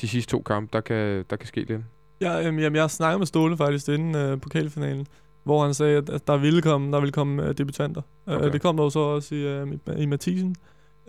[0.00, 1.80] de sidste to kampe, der kan, der kan ske lidt?
[2.20, 5.06] Ja, øhm, jamen, jeg har snakket med Ståle faktisk inden øh, pokalfinalen,
[5.48, 8.02] hvor han sagde, at, der ville komme, der ville komme øh, debutanter.
[8.26, 8.36] Okay.
[8.36, 8.46] Okay.
[8.46, 9.66] Øh, det kom der jo så også i, øh,
[9.98, 10.56] i, Mathisen.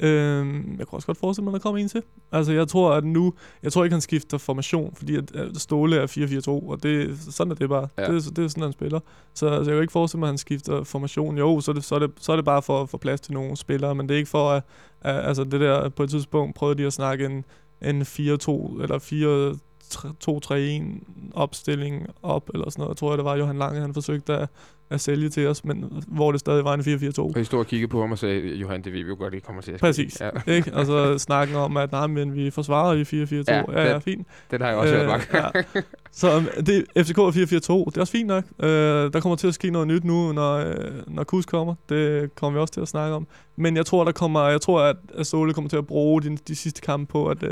[0.01, 2.01] Øhm, jeg kunne også godt forestille mig, at der kommer en til.
[2.31, 3.33] Altså, jeg tror, at nu...
[3.63, 6.07] Jeg tror ikke, han skifter formation, fordi at, at Ståle er
[6.47, 7.87] 4-4-2, og det, sådan er det bare.
[7.97, 8.01] Ja.
[8.03, 8.99] Det, er- det er sådan, han spiller.
[9.33, 11.37] Så altså, jeg kan ikke forestille mig, at han skifter formation.
[11.37, 13.21] Jo, så er det, så er det, så er det bare for at få plads
[13.21, 14.63] til nogle spillere, men det er ikke for at...
[15.01, 15.89] at altså, det der...
[15.89, 17.45] På et tidspunkt prøvede de at snakke en,
[17.81, 19.55] en 4-2 eller 4
[19.95, 22.89] 2-3-1 opstilling op, eller sådan noget.
[22.89, 24.49] Jeg tror, det var Johan Lange, han forsøgte at,
[24.89, 27.19] at sælge til os, men hvor det stadig var en 4-4-2.
[27.19, 29.33] Og I stod og kiggede på ham og sagde, Johan, det ved vi jo godt,
[29.33, 29.81] det kommer til at ske.
[29.85, 30.21] Præcis.
[30.21, 30.73] Ja, Ikke?
[30.73, 33.43] Og så snakken om, at nej, men vi forsvarer i 4-4-2.
[33.47, 34.27] Ja, Ja, ja, fint.
[34.51, 35.81] den har jeg også øh, hørt ja.
[36.11, 38.43] Så um, det, FCK er 4-4-2, det er også fint nok.
[38.59, 41.75] Uh, der kommer til at ske noget nyt nu, når, uh, når Kus kommer.
[41.89, 43.27] Det kommer vi også til at snakke om.
[43.55, 46.37] Men jeg tror, der kommer, jeg tror at, at Ståle kommer til at bruge de,
[46.47, 47.49] de sidste kampe på at, uh,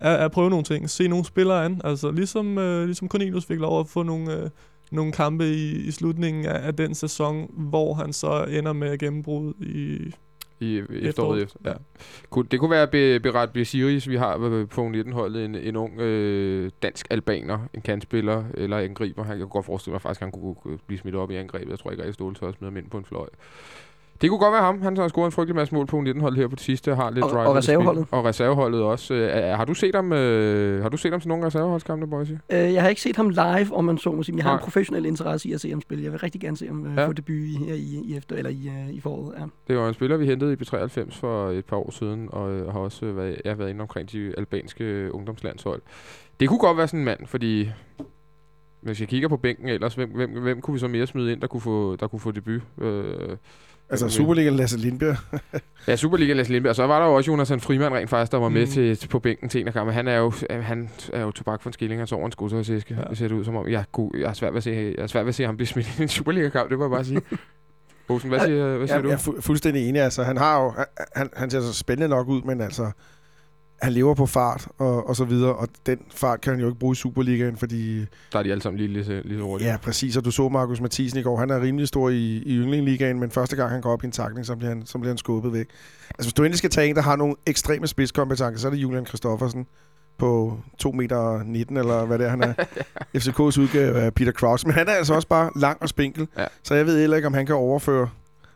[0.00, 0.90] at, at prøve nogle ting.
[0.90, 1.80] Se nogle spillere an.
[1.84, 4.48] Altså ligesom, uh, ligesom Cornelius fik lov at få nogle, uh,
[4.92, 9.54] nogle kampe i, i slutningen af, af den sæson, hvor han så ender med gennembrud
[9.60, 10.12] i...
[10.60, 11.02] i Efteråret.
[11.08, 11.42] efteråret.
[11.42, 11.58] Efter.
[11.66, 11.72] Ja.
[12.30, 16.00] Kunne- Det kunne være Be- Berat Besiris, vi har øh, på 19-holdet, en, en ung
[16.00, 19.22] øh, dansk albaner, en kantspiller eller angriber.
[19.24, 21.70] Han kan godt forestille mig faktisk, at han kunne, kunne blive smidt op i angrebet.
[21.70, 23.26] Jeg tror ikke, at Ståle tør smide ham ind på en fløj.
[24.20, 24.82] Det kunne godt være ham.
[24.82, 26.94] Han har scoret en frygtelig masse mål på 19-holdet her på det sidste.
[26.94, 28.06] Har lidt Og- drive og reserveholdet.
[28.10, 29.14] Og reserveholdet også.
[29.14, 32.40] Øh, har du set ham, øh, har du set ham til nogle reserveholdskampe, Boise?
[32.52, 34.32] Øh, jeg har ikke set ham live, om man så må sige.
[34.32, 34.58] men Jeg har Nej.
[34.58, 36.04] en professionel interesse i at se ham spille.
[36.04, 37.06] Jeg vil rigtig gerne se ham øh, Ja.
[37.06, 39.34] få debut i, her i, i, efter, eller i, øh, i foråret.
[39.38, 39.44] Ja.
[39.68, 42.72] Det var en spiller, vi hentede i B93 for et par år siden, og øh,
[42.72, 45.82] har også været, jeg har været inde omkring de albanske ungdomslandshold.
[46.40, 47.70] Det kunne godt være sådan en mand, fordi
[48.80, 51.40] hvis jeg kigger på bænken ellers, hvem, hvem, hvem kunne vi så mere smide ind,
[51.40, 52.62] der kunne få, der kunne få debut?
[52.80, 53.36] Øh,
[53.90, 54.08] Altså.
[54.08, 55.16] Superliga Lasse Lindbjerg.
[55.88, 56.70] ja, Superliga Lasse Lindberg.
[56.70, 58.70] Og så var der jo også Jonas Frimand rent faktisk, der var med Mm.
[58.72, 59.94] til, til, på bænken til en af kampene.
[59.94, 62.94] Han er jo, øh, han er jo tobak for en skilling, han sover en skudtøjsæske.
[62.94, 63.00] Ja.
[63.00, 63.06] Ja.
[63.10, 63.68] Det ser det ud som om.
[63.68, 65.56] Jeg, god, jeg, er svært ved at se, jeg er svært ved at se ham
[65.56, 67.20] blive smidt i en Superliga-kamp, det må jeg bare sige.
[68.08, 69.08] Olsen, hvad siger, hvad siger Jeg, du?
[69.08, 70.02] jeg er fu- fuldstændig enig.
[70.02, 70.72] Altså, han, har jo,
[71.16, 72.90] han, han ser så spændende nok ud, men altså,
[73.82, 76.78] han lever på fart og, og så videre, og den fart kan han jo ikke
[76.78, 77.98] bruge i Superligaen, fordi...
[78.32, 79.70] Der er de alle sammen lige, lige, lige så hurtigt.
[79.70, 82.56] Ja, præcis, og du så Markus Mathisen i går, han er rimelig stor i, i
[82.56, 85.10] Yndlingligaen, men første gang han går op i en takling, så bliver han, så bliver
[85.10, 85.66] han skubbet væk.
[86.10, 88.78] Altså, hvis du endelig skal tage en, der har nogle ekstreme spidskompetencer, så er det
[88.78, 89.66] Julian Kristoffersen
[90.18, 92.52] på 2 meter 19, eller hvad det er, han er.
[93.18, 94.66] FCK's udgave af Peter Crouch.
[94.66, 96.44] Men han er altså også bare lang og spinkel, Ja.
[96.62, 98.08] så jeg ved heller ikke, om han kan overføre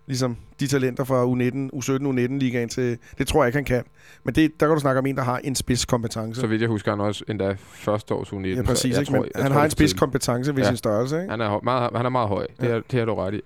[0.06, 2.98] ligesom de talenter fra U19, U17, U19-ligaen til...
[3.18, 3.82] Det tror jeg ikke, han kan.
[4.24, 6.40] Men det, der kan du snakke om en, der har en spidskompetence.
[6.40, 8.46] Så vidt jeg husker, han også endda første års U19.
[8.46, 8.98] ja, præcis.
[8.98, 9.10] Ikke?
[9.10, 10.68] tror- Men han tror, har en spidskompetence ved Ja.
[10.68, 11.30] sin størrelse, ikke?
[11.30, 12.46] Han er, meget, han er meget høj.
[12.60, 12.74] Det, Ja.
[12.74, 13.40] er, det har du ret i.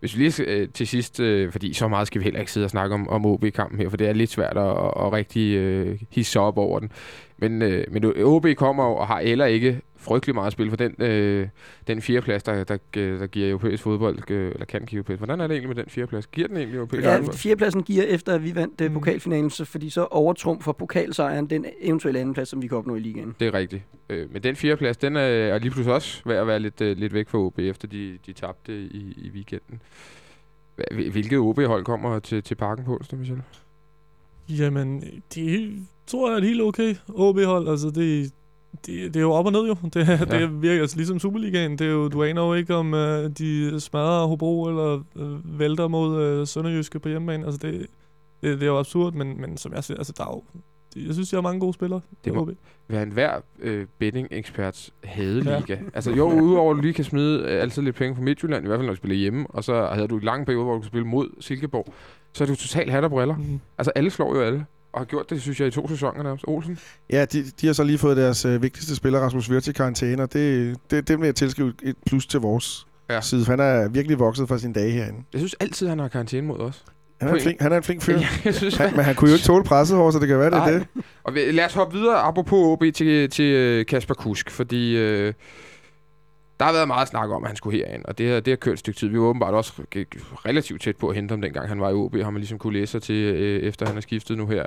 [0.00, 2.64] Hvis vi lige øh, til sidst, øh, fordi så meget skal vi heller ikke sidde
[2.64, 5.98] og snakke om, om OB-kampen her, for det er lidt svært at, at, rigtig øh,
[6.10, 6.90] hisse op over den.
[7.38, 11.48] Men, øh, men OB kommer og har heller ikke frygtelig meget spil for den, øh,
[11.86, 15.18] den fjerdeplads, der, der, der giver europæisk fodbold, øh, eller kan give europæisk.
[15.20, 16.26] Hvordan er det egentlig med den fjerdeplads?
[16.26, 17.36] Giver den egentlig europæisk Ja, fodbold?
[17.36, 18.86] fjerdepladsen giver efter, at vi vandt mm.
[18.86, 18.92] Mm.
[18.94, 23.34] pokalfinalen, så, fordi så overtrumfer pokalsejren den eventuelle andenplads, som vi kan opnå i ligaen.
[23.40, 23.82] Det er rigtigt.
[24.10, 26.96] Øh, men den fjerdeplads, den er, er lige pludselig også ved at være lidt, øh,
[26.96, 29.80] lidt væk fra OB, efter de, de tabte i, i weekenden.
[30.92, 33.42] Hvilket OB-hold kommer til, til parken på onsdag, Michel?
[34.48, 37.68] Jamen, det tror jeg er helt okay OB-hold.
[37.68, 38.32] Altså, det,
[38.86, 39.76] det, det er jo op og ned jo.
[39.94, 40.16] Det, ja.
[40.16, 41.72] det virker altså ligesom Superligaen.
[41.72, 43.00] Det er jo, du aner jo ikke, om uh,
[43.38, 47.44] de smadrer Hobro eller uh, vælter mod uh, Sønderjyske på hjemmebane.
[47.44, 47.86] Altså, det,
[48.42, 50.42] det, det er jo absurd, men, men som jeg siger, altså, der er jo,
[51.06, 52.00] jeg synes, jeg har mange gode spillere.
[52.24, 52.50] Det må-.
[52.88, 55.60] Være en hver øh, betting-eksperts hadeliga.
[55.68, 55.78] Ja.
[55.94, 58.66] Altså jo, udover at du lige kan smide øh, altid lidt penge fra Midtjylland, i
[58.66, 60.78] hvert fald når du spiller hjemme, og så havde du en lang periode, hvor du
[60.78, 61.94] kunne spille mod Silkeborg,
[62.32, 63.36] så er du totalt hat og briller.
[63.36, 63.60] Mm.
[63.78, 66.44] Altså alle slår jo alle, og har gjort det, synes jeg, i to sæsoner nærmest.
[66.48, 66.78] Olsen?
[67.10, 70.22] Ja, de, de har så lige fået deres øh, vigtigste spiller, Rasmus Wirtz, i karantæne,
[70.22, 73.20] og det, det, det vil jeg tilskrive et plus til vores Ja.
[73.20, 75.18] side, for han er virkelig vokset fra sine dage herinde.
[75.32, 76.84] Jeg synes altid, han har karantæne mod os.
[77.20, 78.18] Han er, en flink, han er en flink fyr.
[78.18, 80.38] Ja, jeg synes, Han, men han kunne jo ikke tåle presset over, så det kan
[80.38, 80.86] være, det er det.
[81.24, 85.32] Og lad os hoppe videre, apropos OB, til, til øh, Kasper Kusk, fordi øh,
[86.60, 88.56] der har været meget snak om, at han skulle herind, og det har, det har
[88.56, 89.08] kørt et stykke tid.
[89.08, 89.72] Vi var åbenbart også
[90.44, 92.72] relativt tæt på at hente ham, dengang han var i OB, har man ligesom kunne
[92.72, 94.64] læse sig til, øh, efter han er skiftet nu her.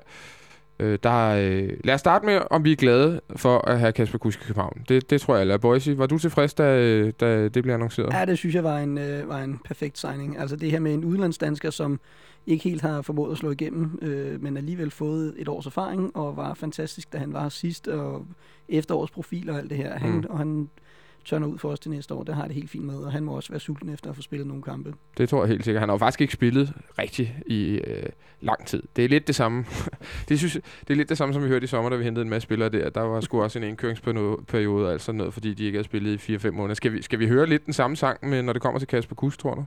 [0.80, 4.18] Øh, der, øh, lad os starte med, om vi er glade for at have Kasper
[4.18, 4.82] Kusk i København.
[4.90, 8.14] Det, det tror jeg, eller Boise, var du tilfreds, da, da det blev annonceret?
[8.14, 10.40] Ja, det synes jeg var en, øh, var en perfekt signing.
[10.40, 12.00] Altså det her med en udlandsdansker, som
[12.48, 16.38] ikke helt har formået at slå igennem, øh, men alligevel fået et års erfaring, og
[16.38, 18.26] var fantastisk, da han var sidst, og
[18.70, 20.00] efterårs profil og alt det her.
[20.00, 20.26] Han, mm.
[20.30, 20.70] Og han
[21.28, 23.24] tørner ud for os til næste år, det har det helt fint med, og han
[23.24, 24.94] må også være sulten efter at få spillet nogle kampe.
[25.18, 25.82] Det tror jeg helt sikkert.
[25.82, 28.04] Han har jo faktisk ikke spillet rigtigt i øh,
[28.42, 28.84] lang tid.
[28.96, 29.66] Det er lidt det samme.
[30.30, 32.24] det, synes, det er lidt det samme, som vi hørte i sommer, da vi hentede
[32.24, 32.90] en masse spillere der.
[32.90, 36.30] Der var sgu også en indkøringsperiode og alt sådan noget, fordi de ikke havde spillet
[36.30, 36.76] i 4-5 måneder.
[36.76, 39.16] Skal vi, skal vi høre lidt den samme sang, med, når det kommer til Kasper
[39.16, 39.66] Kusk, tror du?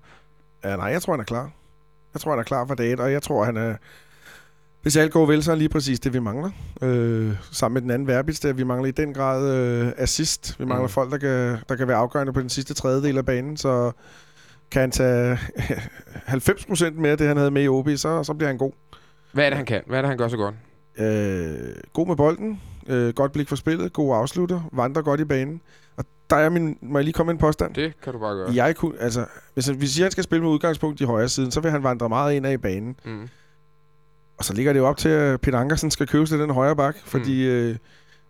[0.64, 1.50] Ja, nej, jeg tror, han er klar.
[2.14, 3.76] Jeg tror, han er klar for dag et, og jeg tror, han er...
[4.83, 6.51] Hvis alt går vel, så er lige præcis det, vi mangler.
[6.83, 10.57] Øh, sammen med den anden verbits, der vi mangler i den grad øh, assist.
[10.59, 10.93] Vi mangler Mm.
[10.93, 13.93] folk, der kan, der kan være afgørende på den sidste tredjedel af banen, så
[14.70, 15.39] kan han tage
[16.28, 18.72] 90% mere af det, han havde med i OB, så, så bliver han god.
[19.33, 19.83] Hvad er det, han kan?
[19.87, 20.55] Hvad er det, han gør så godt?
[20.99, 25.61] Øh, god med bolden, øh, godt blik for spillet, god afslutter, vandrer godt i banen.
[25.97, 27.74] Og der er min, må jeg lige komme med en påstand?
[27.74, 28.51] Det kan du bare gøre.
[28.55, 29.24] Jeg kunne, altså,
[29.55, 32.09] hvis, han- hvis han skal spille med udgangspunkt i højre siden, så vil han vandre
[32.09, 32.97] meget ind af i banen.
[33.05, 33.28] Mm.
[34.41, 36.76] Og så ligger det jo op til, at Peter Ankersen skal købe til den højre
[36.76, 37.55] bak, fordi Mm.
[37.55, 37.76] øh,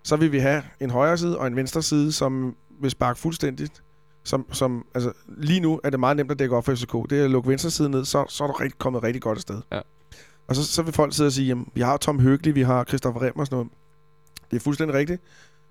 [0.04, 3.82] så vil vi have en højre side og en venstre side, som vil sparke fuldstændigt.
[4.24, 6.92] Som, som, altså, lige nu er det meget nemt at dække op for FCK.
[7.11, 9.38] Det er at lukke venstre side ned, så, så er du rigtig, kommet rigtig godt
[9.38, 9.61] afsted.
[9.72, 9.80] Ja.
[10.48, 12.84] Og så, så vil folk sidde og sige, jamen, vi har Tom Høgli, vi har
[12.84, 13.70] Christoffer Rem og sådan noget.
[14.50, 15.22] Det er fuldstændig rigtigt.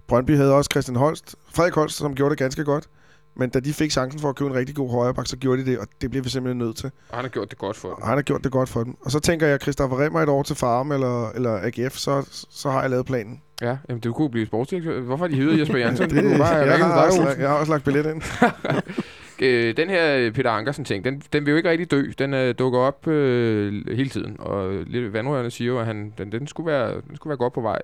[0.07, 2.89] Brøndby havde også Christian Holst, Frederik Holst, som gjorde det ganske godt.
[3.35, 5.71] Men da de fik chancen for at købe en rigtig god højreback, så gjorde de
[5.71, 6.91] det, og det bliver vi simpelthen nødt til.
[7.09, 8.05] Og han har gjort det godt for Og dem.
[8.07, 8.95] han har gjort det godt for dem.
[9.01, 12.45] Og så tænker jeg, at Christoffer Remmer et år til Farm eller, eller AGF, så,
[12.49, 13.41] så har jeg lavet planen.
[13.61, 14.99] Ja, jamen, du kunne blive sportsdirektør.
[15.01, 16.09] Hvorfor har de hyret Jesper Jansen?
[16.09, 18.21] det, det, kunne bare jeg, ringet har også, jeg har også lagt billet ind.
[19.41, 22.03] Øh, den her Peter Ankersen ting, den, den vil jo ikke rigtig dø.
[22.19, 26.31] Den øh, dukker op øh, hele tiden, og lidt vandrørende siger jo, at han, den,
[26.31, 27.81] den, skulle være, den skulle være godt på vej.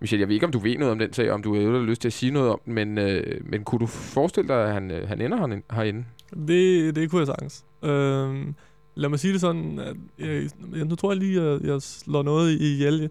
[0.00, 2.00] Michel, jeg ved ikke, om du ved noget om den sag, om du har lyst
[2.00, 4.90] til at sige noget om den, men, øh, men kunne du forestille dig, at han,
[4.90, 6.04] øh, han ender herinde-?
[6.46, 7.64] Det, det kunne jeg sagtens.
[7.84, 8.54] Øhm,
[8.94, 12.52] lad mig sige det sådan, at jeg, nu tror jeg lige, at jeg slår noget
[12.52, 13.10] i ihjel.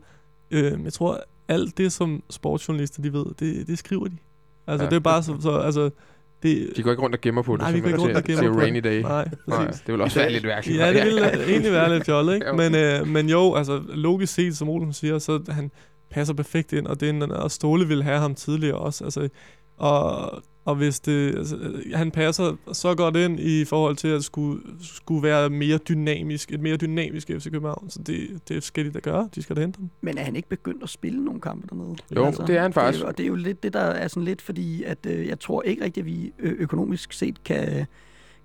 [0.51, 4.17] Øhm, jeg tror, alt det, som sportsjournalister de ved, det, det skriver de.
[4.67, 4.89] Altså, Ja.
[4.89, 5.89] det er bare så, så altså,
[6.43, 8.17] det, De går ikke rundt og gemmer på det, Nej, vi som går ikke rundt
[8.17, 8.83] og gemmer ser på Rainy det.
[8.83, 9.01] Day.
[9.01, 9.81] Nej, Nej, præcis.
[9.81, 10.79] det vil også være lidt mærkeligt.
[10.79, 12.53] Ja, det ville egentlig være lidt fjollet, ikke?
[12.61, 15.71] Men, øh, men jo, altså logisk set, som Olsen siger, så han
[16.09, 19.03] passer perfekt ind, og, det er en, og Ståle ville have ham tidligere også.
[19.03, 19.29] Altså,
[19.77, 20.31] og,
[20.65, 25.23] og hvis det, altså, han passer så godt ind i forhold til at skulle, skulle
[25.23, 29.29] være mere dynamisk, et mere dynamisk FC København, så det, det skal de da gøre.
[29.35, 29.89] De skal da hente ham.
[30.01, 31.95] Men er han ikke begyndt at spille nogle kampe dernede?
[32.15, 32.99] Jo, det er han faktisk.
[32.99, 35.39] Det, og det er jo lidt det, der er sådan lidt, fordi at, øh, jeg
[35.39, 37.85] tror ikke rigtigt, at vi økonomisk set kan,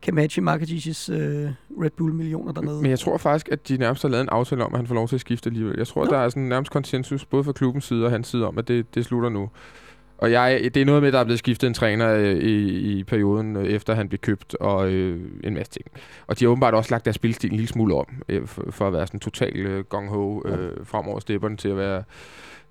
[0.03, 1.51] kan matche Marketich's øh,
[1.83, 2.83] Red Bull-millioner dernede.
[2.83, 4.95] Men jeg tror faktisk, at de nærmest har lavet en aftale om, at han får
[4.95, 5.75] lov til at skifte alligevel.
[5.79, 6.11] Jeg tror, Nå.
[6.11, 8.95] der er sådan nærmest konsensus, både fra klubbens side og hans side, om, at det,
[8.95, 9.51] det slutter nu.
[10.19, 12.99] Og jeg, det er noget med, at der er blevet skiftet en træner øh, i,
[12.99, 15.87] i perioden, øh, efter han blev købt, og øh, en masse ting.
[16.27, 18.87] Og de har åbenbart også lagt deres spilstil en lille smule om, øh, for, for
[18.87, 22.03] at være sådan total øh, gong-ho øh, fremover stepperne til at være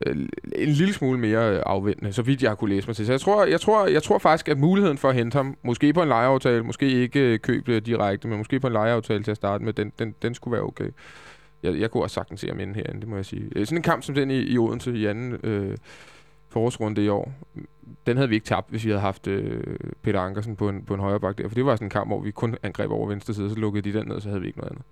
[0.06, 0.16] Øh,
[0.56, 3.06] en lille smule mere øh, afventende, så vidt jeg har kunne læse mig til.
[3.06, 5.94] Så jeg tror, jeg, tror, jeg tror faktisk, at muligheden for at hente ham, måske
[5.94, 9.38] på en lejeaftale, måske ikke øh, købe direkte, men måske på en lejeaftale til at
[9.38, 10.90] starte med, den, den, den skulle være okay.
[11.64, 13.66] Jeg, jeg kunne også sagtens se ham inde herinde, det må jeg sige.
[13.66, 15.78] Sådan en kamp som den i, i Odense i anden, øh,
[16.50, 17.34] forårsrunde i år,
[18.06, 19.64] den havde vi ikke tabt, hvis vi havde haft øh,
[20.02, 21.48] Peter Ankersen på en, på en højre bak der.
[21.48, 23.92] For det var sådan en kamp, hvor vi kun angreb over venstre side, så lukkede
[23.92, 24.86] de den ned, så havde vi ikke noget andet.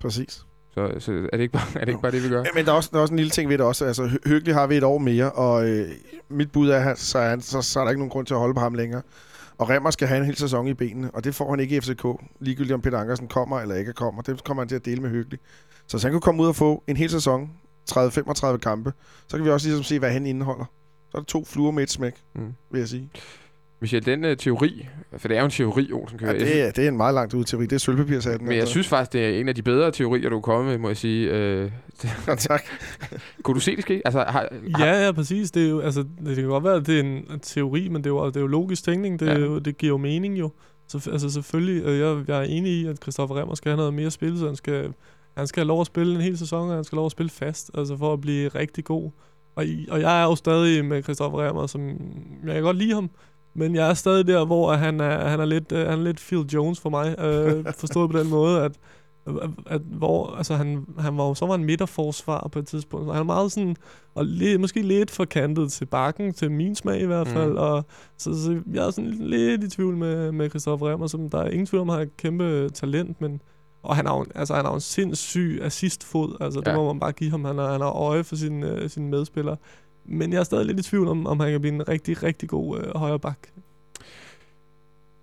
[0.00, 0.46] Præcis.
[0.74, 2.38] Så, så er, det ikke bare, er det ikke bare det, vi gør?
[2.38, 3.84] Ja, men der er, også, der er også en lille ting ved det også.
[3.84, 5.88] Altså, Høgelig har vi et år mere, og øh,
[6.28, 8.40] mit bud er, så, er han, så, så er der ikke nogen grund til at
[8.40, 9.02] holde på ham længere.
[9.58, 11.80] Og Remmer skal have en hel sæson i benene, og det får han ikke i
[11.80, 12.04] FCK.
[12.40, 14.22] Ligegyldigt om Peter Ankersen kommer eller ikke kommer.
[14.22, 15.38] Det kommer han til at dele med Høgelig.
[15.86, 17.50] Så hvis han kunne komme ud og få en hel sæson,
[17.90, 18.92] 30-35 kampe,
[19.28, 20.64] så kan vi også ligesom se, hvad han indeholder.
[21.10, 22.52] Så er det to fluer med et smæk, Mm.
[22.72, 23.10] vil jeg sige.
[23.84, 26.38] Michel, den øh, teori, for det er jo en teori, Olsen Ja, kører.
[26.38, 27.64] det, er, det er en meget langt ud teori.
[27.64, 28.48] Det er sølvpapirsatten.
[28.48, 30.78] men jeg synes faktisk, det er en af de bedre teorier, du er kommet med,
[30.78, 31.30] må jeg sige.
[31.30, 31.70] Øh,
[32.26, 32.62] Ja, tak.
[33.42, 34.02] kunne du se det ske?
[34.04, 34.48] Altså, har, har,
[34.84, 35.50] Ja, ja, præcis.
[35.50, 38.06] Det, er jo, altså, det kan godt være, at det er en, teori, men det
[38.06, 39.20] er jo, det er jo logisk tænkning.
[39.20, 39.32] Det, Ja.
[39.32, 39.38] ja.
[39.38, 40.50] jo, det giver jo mening jo.
[40.88, 43.94] Så, altså selvfølgelig, øh, jeg, jeg er enig i, at Christoffer Remmer skal have noget
[43.94, 44.92] mere spil, så han skal,
[45.36, 47.12] han skal have lov at spille en hel sæson, og han skal have lov at
[47.12, 49.10] spille fast, altså for at blive rigtig god.
[49.56, 51.88] Og, og jeg er jo stadig med Christoffer Remmer, som
[52.46, 53.10] jeg kan godt lide ham,
[53.54, 56.18] men jeg er stadig der, hvor han er, han er, lidt, øh, han er lidt
[56.18, 58.72] Phil Jones for mig, øh, forstået på den måde, at
[59.26, 63.06] at, at hvor, altså han, han var jo, så var han midterforsvar på et tidspunkt,
[63.06, 63.76] så han er meget sådan,
[64.14, 67.52] og lidt, måske lidt forkantet til bakken, til min smag i hvert fald, Mm.
[67.52, 67.58] mm.
[67.58, 67.84] og
[68.18, 71.48] så, så jeg er sådan lidt i tvivl med, med Christoffer Remmer, som der er
[71.50, 73.40] ingen tvivl om, han har et kæmpe talent, men
[73.82, 76.76] og han har jo, altså, han har en sindssyg assistfod, altså det Ja.
[76.76, 79.56] må man bare give ham, han har, han har øje for sine, øh, sine medspillere,
[80.04, 82.48] men jeg er stadig lidt i tvivl om, om han kan blive en rigtig, rigtig
[82.48, 83.38] god øh, højre bak.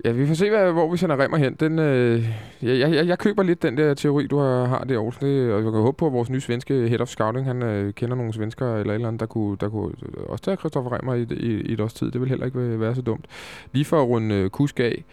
[0.06, 1.54] Ja, vi får se, hvad, hvor vi sender Remmer hen.
[1.54, 2.30] Den, øh,
[2.62, 5.18] jeg, jeg, jeg køber lidt den der teori, du har, har der, Aarhus.
[5.18, 7.94] Det, og jeg kan håbe på, at vores nye svenske head of scouting, han øh,
[7.94, 10.94] kender nogle svenskere eller et eller andet, der kunne, der kunne øh, også tage Christoffer
[10.94, 12.12] Remmer i, i, i et års tid.
[12.12, 13.26] Det vil heller ikke være, være så dumt.
[13.72, 15.04] Lige for at runde øh, Kusk af.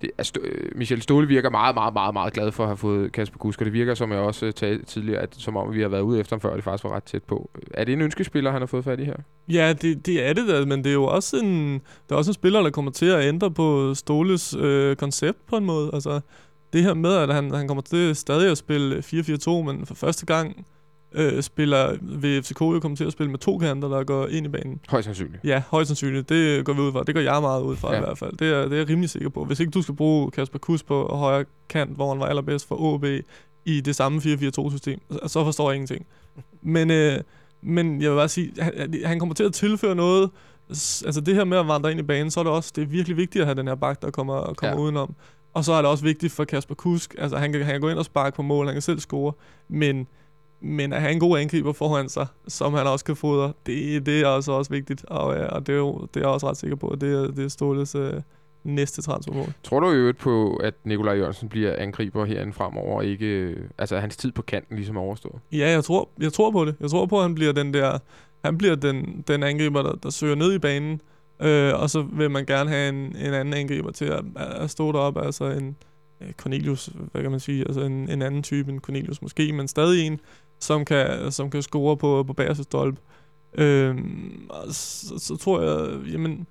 [0.00, 0.32] Det, altså,
[0.74, 3.64] Michel Ståle virker meget, meget, meget, meget glad for at have fået Kasper Kusk, og
[3.64, 6.20] det virker, som jeg også øh, talte tidligere, at, som om vi har været ude
[6.20, 7.50] efter ham før, og det faktisk var ret tæt på.
[7.74, 9.16] Er det en ønskespiller, han har fået fat i her?
[9.48, 12.30] Ja, det, det er det da, men det er jo også en, det er også
[12.30, 15.90] en spiller, der kommer til at ændre på Ståles øh, koncept på en måde.
[15.92, 16.20] Altså,
[16.72, 20.26] det her med, at han, han kommer til stadig at spille 4-4-2, men for første
[20.26, 20.66] gang
[21.12, 24.46] øh, spiller vil FCK jo komme til at spille med to kanter, der går ind
[24.46, 24.80] i banen.
[24.88, 25.44] Højst sandsynligt.
[25.44, 26.28] Ja, højst sandsynligt.
[26.28, 27.02] Det går vi ud fra.
[27.02, 27.96] Det går jeg meget ud fra Ja.
[27.98, 28.36] i hvert fald.
[28.36, 29.44] Det er, det er jeg rimelig sikker på.
[29.44, 32.80] Hvis ikke du skal bruge Kasper Kus på højre kant, hvor han var allerbedst for
[32.80, 33.04] OB
[33.64, 36.06] i det samme 4-4-2-system, så- så forstår jeg ingenting.
[36.62, 37.18] Men, øh,
[37.62, 40.30] men jeg vil bare sige, han, han kommer til at tilføre noget.
[40.68, 42.86] Altså det her med at vandre ind i banen, så er det også det er
[42.86, 44.82] virkelig vigtigt at have den her bak, der kommer, kommer ja.
[44.82, 45.14] udenom.
[45.54, 47.14] Og så er det også vigtigt for Kasper Kusk.
[47.18, 49.32] Altså han kan, han kan gå ind og sparke på mål, han kan selv score.
[49.68, 50.06] Men
[50.60, 54.20] men at have en god angriber foran sig, som han også kan fodre, det, det
[54.20, 55.04] er også, også vigtigt.
[55.04, 57.12] Og, ja, og det, er jo, det er jeg også ret sikker på, at det
[57.12, 58.20] er, det er Ståles øh,
[58.64, 59.52] næste transfermål.
[59.62, 63.56] Tror du i øvrigt på, at Nikolaj Jørgensen bliver angriber herinde fremover, og ikke, øh,
[63.78, 65.38] altså hans tid på kanten ligesom er overstået?
[65.52, 66.74] Ja, jeg tror, jeg tror på det.
[66.80, 67.98] Jeg tror på, at han bliver den der,
[68.44, 71.00] han bliver den, den angriber, der, der søger ned i banen.
[71.42, 74.92] Øh, og så vil man gerne have en, en anden angriber til at, at stå
[74.92, 75.22] deroppe.
[75.22, 75.76] Altså en
[76.20, 77.64] øh, Cornelius, hvad kan man sige?
[77.64, 80.20] Altså en, en anden type end Cornelius måske, men stadig en,
[80.60, 83.00] som kan, som kan score på, på bagerste stolpe.
[83.58, 86.46] Øhm, så, så, tror jeg, jamen,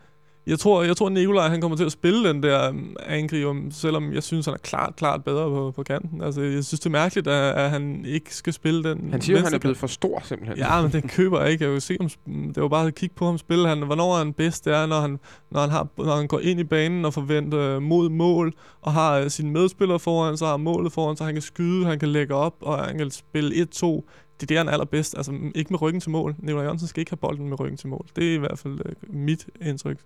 [0.47, 4.13] jeg tror, jeg tror Nikolaj, han kommer til at spille den der um, angriber, selvom
[4.13, 6.21] jeg synes, han er klart, klart bedre på, på kanten.
[6.21, 9.37] Altså, jeg synes, det er mærkeligt, at, at han ikke skal spille den Han siger,
[9.37, 10.57] at han er blevet for stor, simpelthen.
[10.57, 11.63] Ja, men den køber jeg ikke.
[11.65, 13.67] Jeg jo se sp- det var bare at kigge på ham spille.
[13.67, 14.65] Han, hvornår er han bedst?
[14.65, 15.19] Det er, når han,
[15.51, 18.93] når han, har, når han går ind i banen og forventer øh, mod mål, og
[18.93, 22.09] har øh, sine medspillere foran sig, har målet foran sig, han kan skyde, han kan
[22.09, 24.01] lægge op, og han kan spille 1-2.
[24.39, 25.17] Det er det, han er allerbedst.
[25.17, 26.35] Altså, ikke med ryggen til mål.
[26.39, 28.07] Nikolaj Jørgensen skal ikke have bolden med ryggen til mål.
[28.15, 29.99] Det er i hvert fald øh, mit indtryk.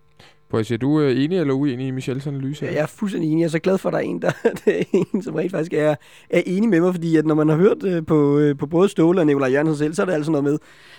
[0.63, 2.65] Sige, er du øh, enig eller uenig i Michels analyse?
[2.65, 3.41] Jeg er fuldstændig enig.
[3.41, 4.31] Jeg er så glad for, at der er en, der,
[4.65, 4.83] der er
[5.13, 5.95] en som rent faktisk er,
[6.29, 8.89] er enig med mig, fordi at når man har hørt øh, på, øh, på både
[8.89, 10.57] Ståle og Nikolaj Jørgensen selv, så er det altså noget med,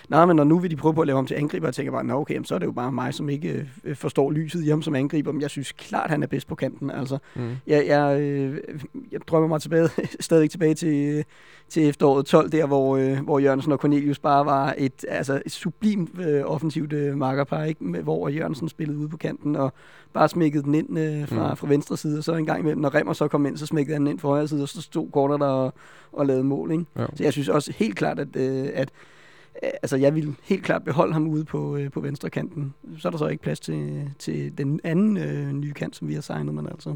[0.09, 1.91] nej, men når nu vil de prøve på at lave ham til angriber, og tænker
[1.91, 4.69] bare, nå okay, så er det jo bare mig, som ikke øh, forstår lyset i
[4.69, 6.91] ham som angriber, men jeg synes klart, han er bedst på kanten.
[6.91, 7.49] Altså, Mm.
[7.67, 8.57] jeg, jeg, øh,
[9.11, 9.89] jeg drømmer mig tilbage,
[10.19, 11.23] stadig tilbage til,
[11.69, 15.51] til efteråret 12, der hvor, øh, hvor Jørgensen og Cornelius bare var et, altså et
[15.51, 17.85] sublimt øh, offensivt øh, markerpar, ikke?
[17.85, 19.73] Hvor Jørgensen spillede ude på kanten og
[20.13, 21.55] bare smækkede den ind øh, fra, Mm.
[21.57, 23.95] fra venstre side, og så en gang imellem, når Remmer så kom ind, så smækkede
[23.95, 25.73] han den ind fra højre side, og så stod Korter der og,
[26.13, 26.71] og lavede mål.
[26.71, 26.85] Ikke?
[26.97, 27.05] Ja.
[27.15, 28.89] Så jeg synes også helt klart, at, øh, at
[29.63, 32.73] øh, altså jeg vil helt klart beholde ham ude på, øh, på venstre kanten.
[32.97, 36.13] Så er der så ikke plads til, til den anden øh, nye kant, som vi
[36.13, 36.95] har signet, men altså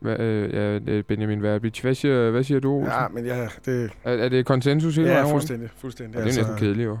[0.00, 2.92] Hva, øh, ja, Benjamin Verbic, hvad siger, hvad siger du, Olsen?
[2.92, 5.68] Ja, men ja, det Er, er det konsensus hele ja, fuldstændig.
[5.76, 6.14] fuldstændig.
[6.18, 6.98] Ja, det er næsten kedeligt, jo.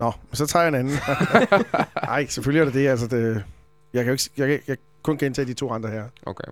[0.00, 0.94] Nå, men så tager jeg en anden.
[2.02, 2.88] Nej, selvfølgelig er det det.
[2.88, 3.44] Altså, det
[3.94, 6.04] jeg kan jo ikke, jeg, kan- jeg kun gentage de to andre her.
[6.26, 6.44] Okay.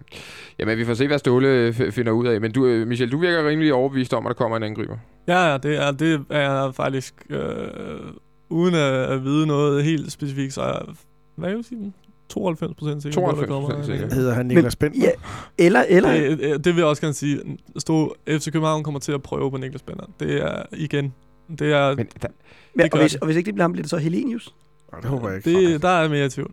[0.58, 2.40] Jamen, vi får se, hvad Ståle f- finder ud af.
[2.40, 4.96] Men du, øh, Michel, du virker rimelig overbevist om, at der kommer en angriber.
[5.28, 7.40] Ja, ja, det er, det er jeg faktisk øh,
[8.48, 10.82] uden at, at vide noget helt specifikt, så er jeg,
[11.36, 11.92] hvad kan jeg sige,
[12.28, 14.14] 92 procent sikker på, at der 92% kommer en- sikker.
[14.14, 15.04] Hedder han Niklas Bentner?
[15.06, 15.10] Ja,
[15.58, 17.40] eller, eller, Det, det, det vil jeg også gerne sige.
[17.78, 20.04] Stå, FC København kommer til at prøve på Niklas Bender.
[20.20, 21.14] Det er igen,
[21.58, 22.28] det er, Men der,
[22.74, 24.54] men, det og, hvis, og hvis ikke det bliver ham, bliver det så Helenius?
[24.92, 25.72] Nej, det håber jeg ikke.
[25.72, 26.50] det, der er mere i tvivl.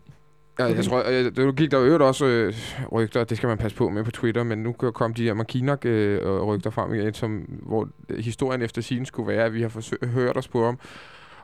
[0.60, 2.54] Ja, jeg tror, øh, det gik der øvrigt også øh,
[2.92, 5.86] rygter, det skal man passe på med på Twitter, men nu komme de her Makinak
[5.86, 7.32] øh, rygter frem igen, som,
[7.62, 10.80] hvor øh, historien efter sin skulle være, at vi har forsøgt, hørt os på ham.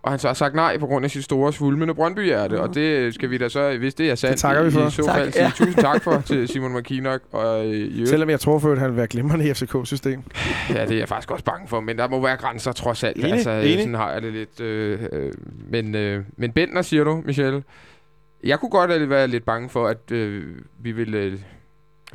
[0.02, 3.14] Og han så har sagt nej på grund af sit store svulmende Brøndby-hjerte, og det
[3.14, 4.88] skal vi da så, hvis det er sandt, Det takker vi for.
[4.88, 5.52] i, så Tak, fald sige ja.
[5.56, 7.22] tusind tak for til Simon Makinak.
[7.32, 10.24] Og øh, Selvom jeg tror for, at han vil være glimrende i FCK-system.
[10.70, 13.18] Ja, det er jeg faktisk også bange for, men der må være grænser trods alt.
[13.18, 13.80] Enig, altså, enig.
[13.80, 14.60] Sådan har jeg det lidt.
[14.62, 15.32] Øh, øh,
[15.70, 17.64] men, øh, men Bentner, siger du, Michelle.
[18.44, 21.40] Jeg kunne godt være lidt bange for, at øh, vi vil øh,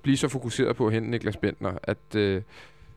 [0.02, 2.42] blive så fokuseret på at hente Niklas Bentner, at, øh,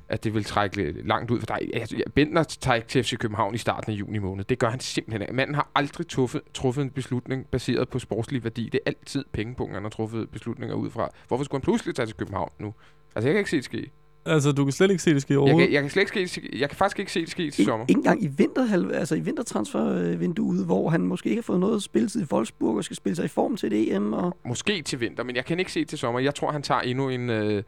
[0.10, 1.70] at det vil trække lidt langt ud for dig.
[1.74, 4.44] Altså, Bentner tager ikke til FC København i starten af juni måned.
[4.44, 5.34] Det gør han simpelthen ikke.
[5.34, 8.70] Manden har aldrig truffet, truffet en beslutning baseret på sportslig værdi.
[8.70, 11.10] Det er altid pengepunkter, han har truffet beslutninger ud fra.
[11.28, 12.74] Hvorfor skulle han pludselig tage til København nu?
[13.16, 13.92] Altså, jeg kan ikke se det ske.
[14.26, 15.68] Altså, du kan slet ikke se det ske Jeg overhovedet.
[15.68, 17.86] kan, jeg kan slet ikke ske, jeg kan faktisk ikke se det ske til sommer.
[17.90, 22.22] Ikke engang i, vinterhalv, altså i vintertransfervinduet, hvor han måske ikke har fået noget spilletid
[22.22, 24.14] i Wolfsburg og skal spille sig i form til et EM.
[24.14, 26.20] Og Måske til vinter, men jeg kan ikke se til sommer.
[26.20, 27.30] Jeg tror, han tager endnu en...
[27.30, 27.64] Øh, Han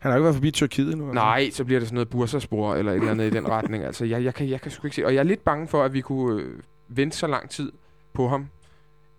[0.00, 1.04] har jo ikke været forbi Tyrkiet nu.
[1.04, 1.14] altså.
[1.14, 3.84] nej, så bliver det sådan noget bursaspor eller et eller andet i den retning.
[3.84, 5.06] Altså, jeg, jeg, kan, jeg kan sgu ikke se...
[5.06, 6.48] Og jeg er lidt bange for, at vi kunne øh,
[6.88, 7.72] vente så lang tid
[8.12, 8.46] på ham,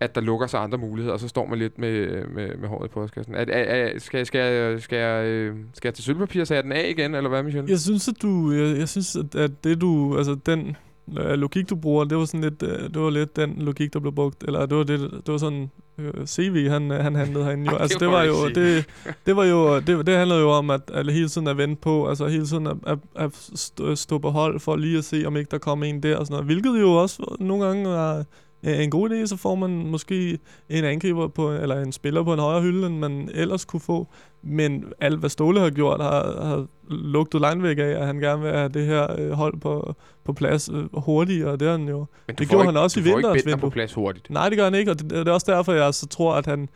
[0.00, 2.86] at der lukker sig andre muligheder, og så står man lidt med, med, med håret
[2.86, 3.34] i postkassen.
[3.34, 6.72] Er, er, er, skal, skal, jeg, skal, jeg, øh, skal jeg til sølvpapir, er den
[6.72, 7.64] af igen, eller hvad, Michel?
[7.68, 10.76] Jeg synes, at du, jeg, jeg synes, at, det du, altså den
[11.18, 14.00] øh, logik, du bruger, det var sådan lidt, øh, det var lidt den logik, der
[14.00, 15.70] blev brugt, eller det var, det, det var sådan
[16.26, 17.76] CV, han, han handlede herinde jo.
[17.76, 18.86] Altså, det var jo, det,
[19.26, 22.08] det var jo, det, det handlede jo om, at, at hele tiden at vente på,
[22.08, 23.50] altså hele tiden at, at,
[23.90, 26.26] at stå, på hold, for lige at se, om ikke der kom en der og
[26.26, 26.46] sådan noget.
[26.46, 28.24] Hvilket jo også nogle gange er
[28.62, 30.38] en god idé, så får man måske
[30.68, 34.08] en angriber på, eller en spiller på en højere hylde, end man ellers kunne få.
[34.42, 38.42] Men alt, hvad Ståle har gjort, har, har lugtet langt væk af, at han gerne
[38.42, 39.94] vil have det her øh, hold på,
[40.24, 42.06] på plads øh, hurtigt, og det har han jo.
[42.26, 43.70] Men det gjorde ikke, han også i vinterens Bentner på vindue.
[43.70, 44.30] plads hurtigt.
[44.30, 46.46] Nej, det gør han ikke, og det, det er også derfor, jeg så tror, at
[46.46, 46.68] han...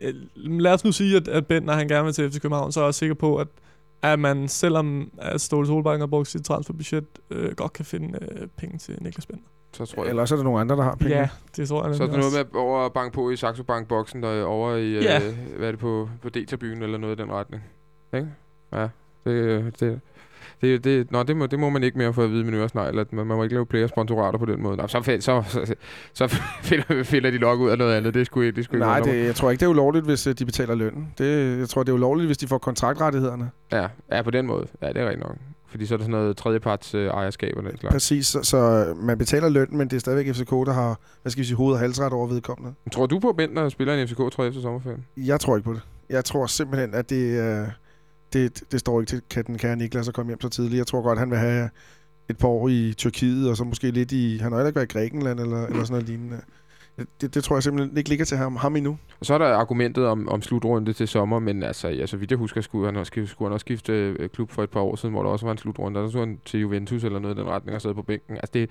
[0.00, 2.72] Øh, lad os nu sige, at, at Bent, når han gerne vil til FC København,
[2.72, 3.48] så er jeg også sikker på, at,
[4.02, 8.48] at man, selvom at Ståle Solbakken har brugt sit transferbudget, øh, godt kan finde øh,
[8.56, 9.42] penge til Niklas Bent.
[9.72, 10.08] Så tror jeg.
[10.08, 11.16] Eller også er der nogle andre, der har penge.
[11.16, 13.62] Ja, det tror jeg Så er der noget med over at banke på i Saxo
[13.62, 15.16] Bank boksen der over i Ja.
[15.16, 17.62] øh, hvad er det på på D-tribunen eller noget i den retning.
[18.14, 18.28] Ikke?
[18.72, 18.88] Ja.
[19.24, 20.00] Det, det,
[20.60, 22.98] det, det, nå, det må, det må man ikke mere få at vide med øresnegl,
[22.98, 24.76] at man, man må ikke lave player sponsorater på den måde.
[24.76, 25.74] Nå, så, så, så,
[26.12, 26.26] så
[26.70, 28.14] finder, finder de nok ud af noget andet.
[28.14, 30.26] Det skulle ikke, det skulle Nej, ikke det, jeg tror ikke, det er ulovligt, hvis
[30.26, 31.14] øh, de betaler lønnen.
[31.18, 33.50] Det, jeg tror, det er ulovligt, hvis de får kontraktrettighederne.
[33.72, 34.66] Ja, ja, på den måde.
[34.82, 35.36] Ja, det er rigtigt nok.
[35.72, 37.92] Fordi så er der sådan noget tredjeparts øh, ejerskab og den slags.
[37.92, 41.40] Præcis, så, så man betaler løn, men det er stadigvæk FCK, der har, hvad skal
[41.40, 42.74] vi sige, hoved- og halsret over vedkommende.
[42.84, 45.04] Men Tror du på, at Bentner spiller en FCK, tror jeg, efter sommerferien?
[45.16, 45.80] Jeg tror ikke på det.
[46.10, 47.66] Jeg tror simpelthen, at det, øh,
[48.32, 50.78] det, det står ikke til kan den kære Niklas at komme hjem så tidligt.
[50.78, 51.70] Jeg tror godt, han vil have
[52.30, 54.38] et par år i Tyrkiet, og så måske lidt i...
[54.38, 56.40] Han har heller ikke været i Grækenland eller, eller sådan noget lignende.
[56.96, 58.98] Det, det tror jeg simpelthen ikke ligger til ham, ham endnu.
[59.20, 62.30] Og så er der argumentet om, om slutrunde til sommer, men altså, ja, så vidt
[62.30, 64.96] jeg husker, skulle han også, skulle han også skifte øh, klub for et par år
[64.96, 66.00] siden, hvor der også var en slutrunde.
[66.00, 68.36] Der så han til Juventus eller noget i den retning og sad på bænken.
[68.36, 68.70] Altså, det,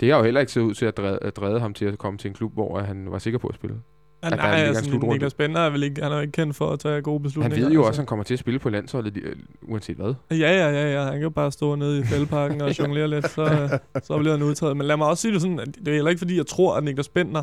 [0.00, 2.18] det har jo heller ikke set ud til at dreje, at ham til at komme
[2.18, 3.76] til en klub, hvor han var sikker på at spille.
[4.22, 5.12] Ja, der nej, ligger en altså, slutrunde.
[5.14, 7.66] Niklas Bender er vel ikke, han er ikke kendt for at tage gode Han beslutninger.
[7.66, 7.88] ved jo altså.
[7.88, 9.18] også, at han kommer til at spille på landsholdet,
[9.62, 10.14] uanset hvad.
[10.30, 11.10] Ja, ja, ja, ja.
[11.10, 14.76] Han kan bare stå nede i fældeparken og jonglere lidt, så, så bliver han udtaget.
[14.76, 16.76] Men lad mig også sige det sådan, at det er heller ikke fordi, jeg tror,
[16.76, 17.42] at Niklas Bentner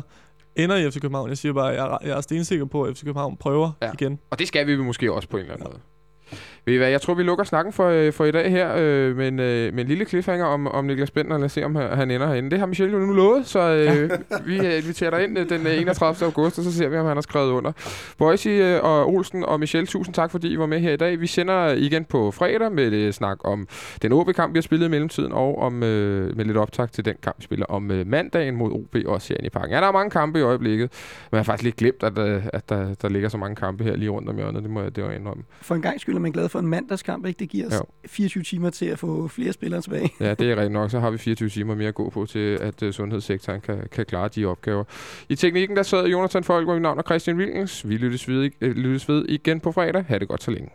[0.56, 1.28] ender i FC København.
[1.28, 3.86] Jeg siger bare, at jeg, er- jeg er stensikker på, at FC København prøver Ja.
[3.86, 3.92] ja.
[4.00, 4.18] igen.
[4.30, 5.80] Og det skal vi måske også på en eller anden måde.
[6.64, 9.16] Ved I hvad, jeg tror, vi lukker snakken for, øh, for i dag her øh,
[9.16, 11.38] med, en, øh, med en lille cliffhanger om, om Niklas Bentner.
[11.38, 12.50] Lad os se, om han ender herinde.
[12.50, 14.10] Det har Michelle jo nu lovet, så øh,
[14.48, 16.26] vi øh, inviterer dig ind øh, den øh, 31.
[16.26, 17.72] august, og så ser vi, om han har skrevet under.
[18.18, 21.20] Boise øh, og Olsen og Michelle, tusind tak, fordi I var med her i dag.
[21.20, 23.68] Vi sender igen på fredag med øh, snak om
[24.02, 27.14] den OB-kamp, vi har spillet i mellemtiden, og om, øh, med lidt optag til den
[27.22, 29.70] kamp, vi spiller om øh, mandagen mod OB og serien i parken.
[29.70, 30.90] Ja, der er mange kampe i øjeblikket,
[31.30, 33.84] men jeg har faktisk lidt glemt, at, øh, at der, der ligger så mange kampe
[33.84, 34.62] her lige rundt om hjørnet.
[34.62, 35.44] Det må jeg, det må jeg indrømme.
[35.62, 37.38] For en gang skyld er man glad for en mandagskamp, ikke?
[37.38, 37.80] Det giver os Jo.
[38.06, 40.10] 24 timer til at få flere spillere tilbage.
[40.20, 40.90] Ja, det er rigtigt nok.
[40.90, 44.06] Så har vi 24 timer mere at gå på til, at uh, sundhedssektoren kan, kan
[44.06, 44.84] klare de opgaver.
[45.28, 47.88] I teknikken, der sad Jonathan Folk, og mit navn er Christian Wilkens.
[47.88, 50.04] Vi lyttes ved, øh, lyttes ved igen på fredag.
[50.08, 50.68] Ha' det godt så længe.